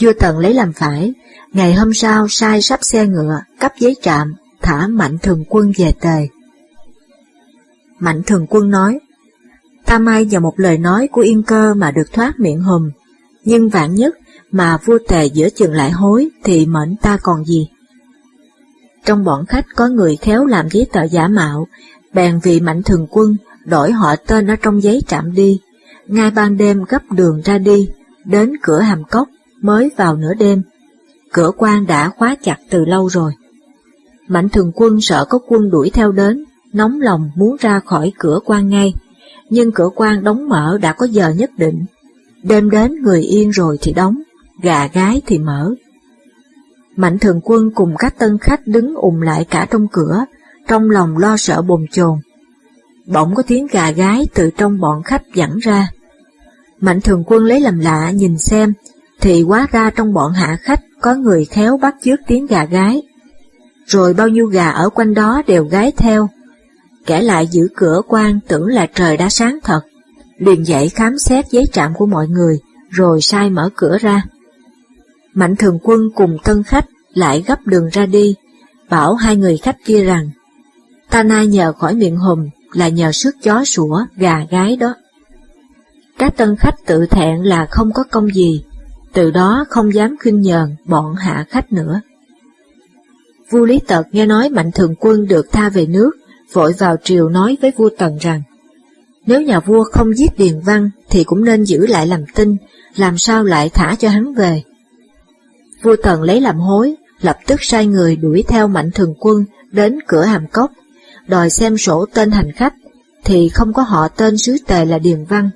Vua 0.00 0.12
Tần 0.20 0.38
lấy 0.38 0.54
làm 0.54 0.72
phải, 0.72 1.12
ngày 1.52 1.74
hôm 1.74 1.94
sau 1.94 2.28
sai 2.28 2.62
sắp 2.62 2.78
xe 2.82 3.06
ngựa, 3.06 3.40
cấp 3.60 3.72
giấy 3.78 3.96
trạm, 4.02 4.34
thả 4.62 4.86
Mạnh 4.86 5.18
Thường 5.18 5.44
Quân 5.48 5.72
về 5.78 5.92
tề. 6.00 6.28
Mạnh 7.98 8.22
Thường 8.26 8.46
Quân 8.50 8.70
nói, 8.70 8.98
ta 9.86 9.98
may 9.98 10.24
vào 10.30 10.40
một 10.40 10.60
lời 10.60 10.78
nói 10.78 11.08
của 11.12 11.20
Yên 11.20 11.42
Cơ 11.42 11.74
mà 11.74 11.90
được 11.90 12.12
thoát 12.12 12.40
miệng 12.40 12.60
hùm, 12.60 12.90
nhưng 13.44 13.68
vạn 13.68 13.94
nhất 13.94 14.14
mà 14.50 14.78
vua 14.84 14.98
tề 15.08 15.26
giữa 15.26 15.48
chừng 15.50 15.72
lại 15.72 15.90
hối 15.90 16.28
thì 16.44 16.66
mệnh 16.66 16.96
ta 16.96 17.18
còn 17.22 17.44
gì. 17.44 17.68
Trong 19.04 19.24
bọn 19.24 19.46
khách 19.46 19.66
có 19.76 19.88
người 19.88 20.16
khéo 20.16 20.46
làm 20.46 20.68
giấy 20.70 20.86
tờ 20.92 21.04
giả 21.04 21.28
mạo, 21.28 21.66
bèn 22.12 22.40
vì 22.42 22.60
Mạnh 22.60 22.82
Thường 22.82 23.06
Quân 23.10 23.36
đổi 23.64 23.92
họ 23.92 24.16
tên 24.16 24.46
ở 24.46 24.56
trong 24.56 24.82
giấy 24.82 25.02
trạm 25.06 25.32
đi, 25.32 25.60
ngay 26.06 26.30
ban 26.30 26.56
đêm 26.56 26.84
gấp 26.88 27.02
đường 27.12 27.40
ra 27.44 27.58
đi, 27.58 27.88
đến 28.24 28.52
cửa 28.62 28.80
hàm 28.80 29.04
cốc 29.04 29.28
mới 29.60 29.90
vào 29.96 30.16
nửa 30.16 30.34
đêm. 30.34 30.62
Cửa 31.32 31.50
quan 31.56 31.86
đã 31.86 32.08
khóa 32.08 32.36
chặt 32.42 32.56
từ 32.70 32.84
lâu 32.84 33.08
rồi. 33.08 33.32
Mạnh 34.28 34.48
thường 34.48 34.72
quân 34.74 35.00
sợ 35.00 35.24
có 35.28 35.38
quân 35.48 35.70
đuổi 35.70 35.90
theo 35.90 36.12
đến, 36.12 36.44
nóng 36.72 37.00
lòng 37.00 37.30
muốn 37.36 37.56
ra 37.60 37.80
khỏi 37.86 38.12
cửa 38.18 38.38
quan 38.44 38.68
ngay, 38.68 38.94
nhưng 39.50 39.72
cửa 39.72 39.88
quan 39.94 40.24
đóng 40.24 40.48
mở 40.48 40.78
đã 40.82 40.92
có 40.92 41.06
giờ 41.06 41.30
nhất 41.30 41.50
định. 41.56 41.84
Đêm 42.42 42.70
đến 42.70 43.02
người 43.02 43.20
yên 43.20 43.50
rồi 43.50 43.78
thì 43.80 43.92
đóng, 43.92 44.22
gà 44.62 44.86
gái 44.86 45.22
thì 45.26 45.38
mở. 45.38 45.74
Mạnh 46.96 47.18
thường 47.18 47.40
quân 47.44 47.70
cùng 47.74 47.94
các 47.98 48.18
tân 48.18 48.38
khách 48.38 48.66
đứng 48.66 48.94
ùm 48.94 49.20
lại 49.20 49.44
cả 49.50 49.66
trong 49.70 49.88
cửa, 49.92 50.24
trong 50.68 50.90
lòng 50.90 51.18
lo 51.18 51.36
sợ 51.36 51.62
bồn 51.62 51.86
chồn. 51.92 52.18
Bỗng 53.06 53.34
có 53.34 53.42
tiếng 53.42 53.66
gà 53.66 53.90
gái 53.90 54.26
từ 54.34 54.50
trong 54.56 54.80
bọn 54.80 55.02
khách 55.02 55.22
dẫn 55.34 55.58
ra. 55.58 55.88
Mạnh 56.80 57.00
thường 57.00 57.24
quân 57.26 57.44
lấy 57.44 57.60
làm 57.60 57.78
lạ 57.78 58.10
nhìn 58.10 58.38
xem, 58.38 58.72
thì 59.20 59.42
quá 59.42 59.66
ra 59.72 59.90
trong 59.90 60.12
bọn 60.12 60.32
hạ 60.32 60.58
khách 60.62 60.80
có 61.00 61.14
người 61.14 61.44
khéo 61.44 61.76
bắt 61.76 61.94
chước 62.02 62.18
tiếng 62.26 62.46
gà 62.46 62.64
gái. 62.64 63.02
Rồi 63.86 64.14
bao 64.14 64.28
nhiêu 64.28 64.46
gà 64.46 64.70
ở 64.70 64.88
quanh 64.88 65.14
đó 65.14 65.42
đều 65.46 65.64
gái 65.64 65.92
theo. 65.96 66.28
Kẻ 67.06 67.22
lại 67.22 67.46
giữ 67.46 67.68
cửa 67.76 68.00
quan 68.08 68.40
tưởng 68.48 68.66
là 68.66 68.86
trời 68.94 69.16
đã 69.16 69.28
sáng 69.28 69.58
thật, 69.64 69.80
liền 70.38 70.66
dậy 70.66 70.88
khám 70.88 71.18
xét 71.18 71.44
giấy 71.50 71.64
trạm 71.72 71.94
của 71.94 72.06
mọi 72.06 72.28
người, 72.28 72.58
rồi 72.90 73.20
sai 73.20 73.50
mở 73.50 73.70
cửa 73.76 73.98
ra. 74.00 74.24
Mạnh 75.34 75.56
thường 75.56 75.78
quân 75.82 76.00
cùng 76.14 76.36
tân 76.44 76.62
khách 76.62 76.86
lại 77.14 77.44
gấp 77.46 77.66
đường 77.66 77.88
ra 77.92 78.06
đi, 78.06 78.34
bảo 78.90 79.14
hai 79.14 79.36
người 79.36 79.56
khách 79.56 79.76
kia 79.84 80.04
rằng, 80.04 80.30
ta 81.10 81.22
nay 81.22 81.46
nhờ 81.46 81.72
khỏi 81.72 81.94
miệng 81.94 82.16
hùm 82.16 82.48
là 82.72 82.88
nhờ 82.88 83.12
sức 83.12 83.36
chó 83.42 83.64
sủa 83.64 84.04
gà 84.16 84.44
gái 84.50 84.76
đó. 84.76 84.94
Các 86.18 86.36
tân 86.36 86.56
khách 86.56 86.74
tự 86.86 87.06
thẹn 87.06 87.42
là 87.42 87.66
không 87.70 87.92
có 87.92 88.04
công 88.10 88.34
gì, 88.34 88.64
từ 89.12 89.30
đó 89.30 89.64
không 89.68 89.94
dám 89.94 90.16
khinh 90.20 90.40
nhờn 90.40 90.76
bọn 90.84 91.14
hạ 91.14 91.44
khách 91.48 91.72
nữa. 91.72 92.00
Vua 93.50 93.64
Lý 93.64 93.78
Tật 93.86 94.06
nghe 94.12 94.26
nói 94.26 94.48
Mạnh 94.48 94.70
Thường 94.74 94.94
Quân 95.00 95.28
được 95.28 95.52
tha 95.52 95.68
về 95.68 95.86
nước, 95.86 96.10
vội 96.52 96.72
vào 96.78 96.96
triều 97.04 97.28
nói 97.28 97.56
với 97.62 97.72
vua 97.76 97.90
Tần 97.98 98.18
rằng, 98.20 98.42
nếu 99.26 99.40
nhà 99.40 99.60
vua 99.60 99.84
không 99.84 100.16
giết 100.16 100.38
Điền 100.38 100.60
Văn 100.60 100.90
thì 101.10 101.24
cũng 101.24 101.44
nên 101.44 101.64
giữ 101.64 101.86
lại 101.86 102.06
làm 102.06 102.24
tin, 102.34 102.56
làm 102.96 103.18
sao 103.18 103.44
lại 103.44 103.68
thả 103.68 103.94
cho 103.98 104.08
hắn 104.08 104.34
về. 104.34 104.62
Vua 105.82 105.96
Tần 106.02 106.22
lấy 106.22 106.40
làm 106.40 106.56
hối, 106.56 106.96
lập 107.20 107.36
tức 107.46 107.62
sai 107.62 107.86
người 107.86 108.16
đuổi 108.16 108.44
theo 108.48 108.68
Mạnh 108.68 108.90
Thường 108.94 109.14
Quân 109.18 109.44
đến 109.72 109.98
cửa 110.06 110.22
hàm 110.24 110.46
cốc, 110.46 110.70
đòi 111.30 111.50
xem 111.50 111.78
sổ 111.78 112.06
tên 112.14 112.30
hành 112.30 112.52
khách, 112.52 112.74
thì 113.24 113.48
không 113.48 113.72
có 113.72 113.82
họ 113.82 114.08
tên 114.08 114.38
sứ 114.38 114.56
tề 114.66 114.84
là 114.84 114.98
Điền 114.98 115.24
Văn. 115.24 115.50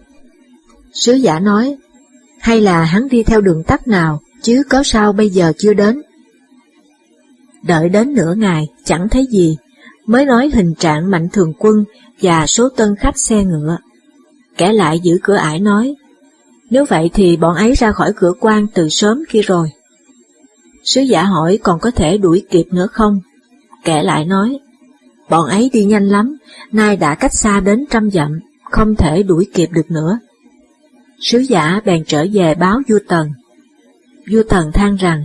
Sứ 0.93 1.15
giả 1.15 1.39
nói, 1.39 1.77
hay 2.41 2.61
là 2.61 2.85
hắn 2.85 3.09
đi 3.09 3.23
theo 3.23 3.41
đường 3.41 3.63
tắt 3.63 3.89
nào, 3.89 4.21
chứ 4.43 4.63
có 4.69 4.83
sao 4.83 5.13
bây 5.13 5.31
giờ 5.31 5.53
chưa 5.59 5.75
đến. 5.75 6.03
Đợi 7.63 7.89
đến 7.89 8.15
nửa 8.15 8.35
ngày, 8.35 8.69
chẳng 8.85 9.09
thấy 9.09 9.27
gì, 9.27 9.57
mới 10.07 10.25
nói 10.25 10.51
hình 10.55 10.75
trạng 10.75 11.11
mạnh 11.11 11.29
thường 11.33 11.53
quân 11.59 11.85
và 12.21 12.47
số 12.47 12.69
tân 12.69 12.97
khách 12.97 13.19
xe 13.19 13.45
ngựa. 13.45 13.79
Kẻ 14.57 14.73
lại 14.73 15.01
giữ 15.01 15.19
cửa 15.23 15.35
ải 15.37 15.61
nói, 15.61 15.95
nếu 16.71 16.85
vậy 16.85 17.11
thì 17.15 17.37
bọn 17.37 17.55
ấy 17.57 17.73
ra 17.73 17.93
khỏi 17.93 18.13
cửa 18.17 18.33
quan 18.41 18.67
từ 18.75 18.89
sớm 18.89 19.23
kia 19.31 19.43
rồi. 19.43 19.71
Sứ 20.85 21.01
giả 21.01 21.23
hỏi 21.23 21.59
còn 21.63 21.81
có 21.81 21.91
thể 21.91 22.19
đuổi 22.19 22.45
kịp 22.51 22.67
nữa 22.71 22.87
không? 22.93 23.21
Kẻ 23.85 24.03
lại 24.03 24.25
nói, 24.25 24.59
bọn 25.31 25.49
ấy 25.49 25.71
đi 25.73 25.85
nhanh 25.85 26.09
lắm, 26.09 26.37
nay 26.73 26.97
đã 26.97 27.15
cách 27.15 27.35
xa 27.35 27.61
đến 27.61 27.85
trăm 27.91 28.11
dặm, 28.11 28.41
không 28.71 28.95
thể 28.95 29.23
đuổi 29.23 29.47
kịp 29.55 29.69
được 29.73 29.91
nữa. 29.91 30.19
Sứ 31.21 31.39
giả 31.39 31.81
bèn 31.85 32.05
trở 32.07 32.27
về 32.33 32.55
báo 32.55 32.81
vua 32.89 32.99
Tần. 33.09 33.29
Vua 34.31 34.43
Tần 34.49 34.73
than 34.73 34.97
rằng, 34.97 35.25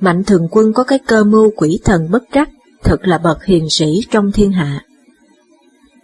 Mạnh 0.00 0.24
thường 0.24 0.48
quân 0.50 0.72
có 0.72 0.84
cái 0.84 0.98
cơ 0.98 1.24
mưu 1.24 1.50
quỷ 1.56 1.80
thần 1.84 2.10
bất 2.10 2.22
trắc, 2.32 2.48
thật 2.84 2.96
là 3.02 3.18
bậc 3.18 3.44
hiền 3.44 3.70
sĩ 3.70 4.00
trong 4.10 4.32
thiên 4.32 4.52
hạ. 4.52 4.84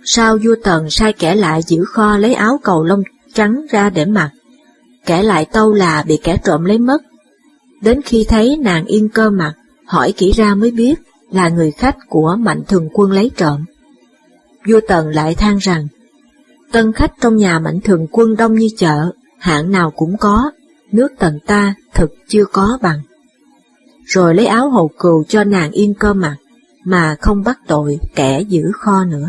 Sau 0.04 0.38
vua 0.38 0.54
Tần 0.64 0.90
sai 0.90 1.12
kẻ 1.12 1.34
lại 1.34 1.62
giữ 1.62 1.84
kho 1.84 2.16
lấy 2.16 2.34
áo 2.34 2.60
cầu 2.62 2.84
lông 2.84 3.02
trắng 3.34 3.66
ra 3.70 3.90
để 3.90 4.04
mặc, 4.04 4.30
kẻ 5.06 5.22
lại 5.22 5.46
tâu 5.52 5.72
là 5.72 6.04
bị 6.08 6.18
kẻ 6.24 6.38
trộm 6.44 6.64
lấy 6.64 6.78
mất. 6.78 7.02
Đến 7.80 8.02
khi 8.02 8.26
thấy 8.28 8.56
nàng 8.56 8.84
yên 8.84 9.08
cơ 9.08 9.30
mặt, 9.30 9.52
hỏi 9.84 10.12
kỹ 10.12 10.32
ra 10.32 10.54
mới 10.54 10.70
biết 10.70 10.94
là 11.32 11.48
người 11.48 11.70
khách 11.70 11.96
của 12.08 12.36
mạnh 12.38 12.62
thường 12.68 12.88
quân 12.92 13.12
lấy 13.12 13.30
trộm. 13.36 13.64
Vua 14.68 14.80
Tần 14.88 15.08
lại 15.08 15.34
than 15.34 15.56
rằng, 15.56 15.88
tân 16.72 16.92
khách 16.92 17.12
trong 17.20 17.36
nhà 17.36 17.58
mạnh 17.58 17.80
thường 17.80 18.06
quân 18.10 18.36
đông 18.36 18.54
như 18.54 18.68
chợ, 18.76 19.12
hạng 19.38 19.70
nào 19.70 19.90
cũng 19.90 20.16
có, 20.16 20.50
nước 20.92 21.12
tần 21.18 21.38
ta 21.46 21.74
thực 21.94 22.10
chưa 22.28 22.44
có 22.44 22.78
bằng. 22.82 23.00
Rồi 24.04 24.34
lấy 24.34 24.46
áo 24.46 24.70
hầu 24.70 24.88
cừu 24.98 25.24
cho 25.28 25.44
nàng 25.44 25.70
yên 25.70 25.94
cơ 25.94 26.14
mặt, 26.14 26.36
mà 26.84 27.16
không 27.20 27.42
bắt 27.42 27.58
tội 27.66 27.98
kẻ 28.14 28.40
giữ 28.40 28.62
kho 28.72 29.04
nữa. 29.04 29.28